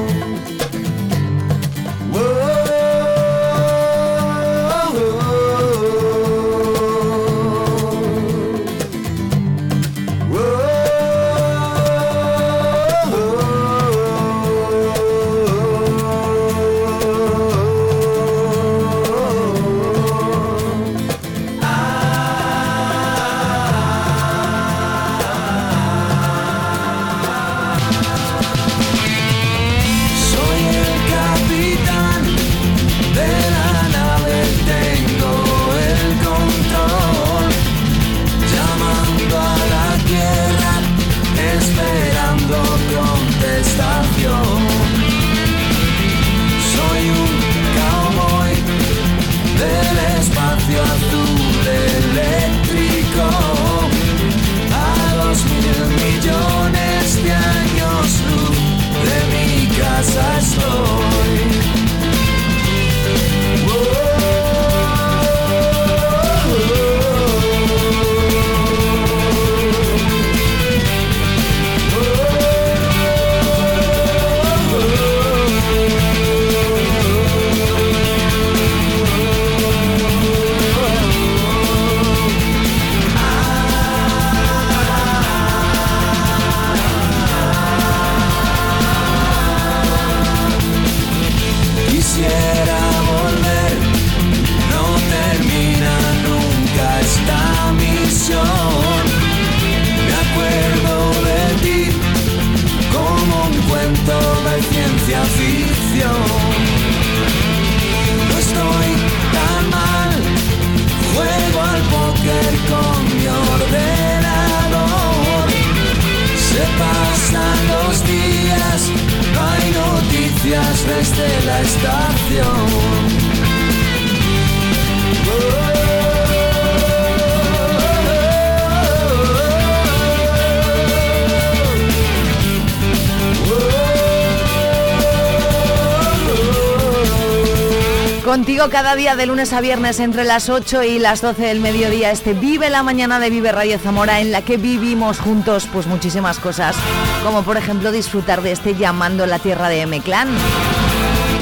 Contigo 138.39 138.69
cada 138.71 138.95
día 138.95 139.17
de 139.17 139.27
lunes 139.27 139.53
a 139.53 139.61
viernes 139.61 139.99
entre 139.99 140.23
las 140.23 140.49
8 140.49 140.85
y 140.85 141.01
las 141.01 141.21
12 141.23 141.43
del 141.43 141.59
mediodía. 141.59 142.13
Este 142.13 142.35
Vive 142.35 142.71
la 142.71 142.85
Mañana 142.85 143.19
de 143.19 143.31
Vive 143.31 143.51
Radio 143.51 143.81
Zamora 143.81 144.21
en 144.21 144.31
la 144.31 144.43
que 144.43 144.57
vivimos 144.57 145.19
juntos 145.19 145.69
pues 145.73 145.89
muchísimas 145.89 146.39
cosas. 146.39 146.77
Como 147.25 147.43
por 147.43 147.57
ejemplo 147.57 147.91
disfrutar 147.91 148.41
de 148.43 148.53
este 148.53 148.77
Llamando 148.77 149.27
la 149.27 149.41
Tierra 149.41 149.69
de 149.69 149.81
M-Clan. 149.81 150.29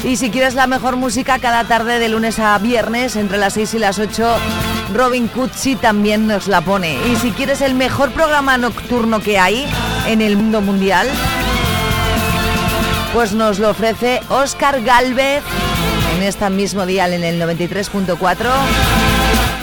Y 0.03 0.15
si 0.15 0.31
quieres 0.31 0.55
la 0.55 0.65
mejor 0.65 0.95
música 0.95 1.37
cada 1.37 1.65
tarde 1.65 1.99
de 1.99 2.09
lunes 2.09 2.39
a 2.39 2.57
viernes 2.57 3.15
entre 3.15 3.37
las 3.37 3.53
6 3.53 3.75
y 3.75 3.79
las 3.79 3.99
8, 3.99 4.35
Robin 4.95 5.27
Cutsi 5.27 5.75
también 5.75 6.25
nos 6.25 6.47
la 6.47 6.61
pone. 6.61 6.97
Y 7.11 7.15
si 7.17 7.29
quieres 7.29 7.61
el 7.61 7.75
mejor 7.75 8.09
programa 8.09 8.57
nocturno 8.57 9.19
que 9.19 9.37
hay 9.37 9.67
en 10.07 10.23
el 10.23 10.35
mundo 10.35 10.61
mundial, 10.61 11.07
pues 13.13 13.33
nos 13.33 13.59
lo 13.59 13.69
ofrece 13.69 14.19
Oscar 14.29 14.81
Galvez 14.81 15.43
en 16.17 16.23
este 16.23 16.49
mismo 16.49 16.87
dial 16.87 17.13
en 17.13 17.23
el 17.23 17.41
93.4. 17.41 18.49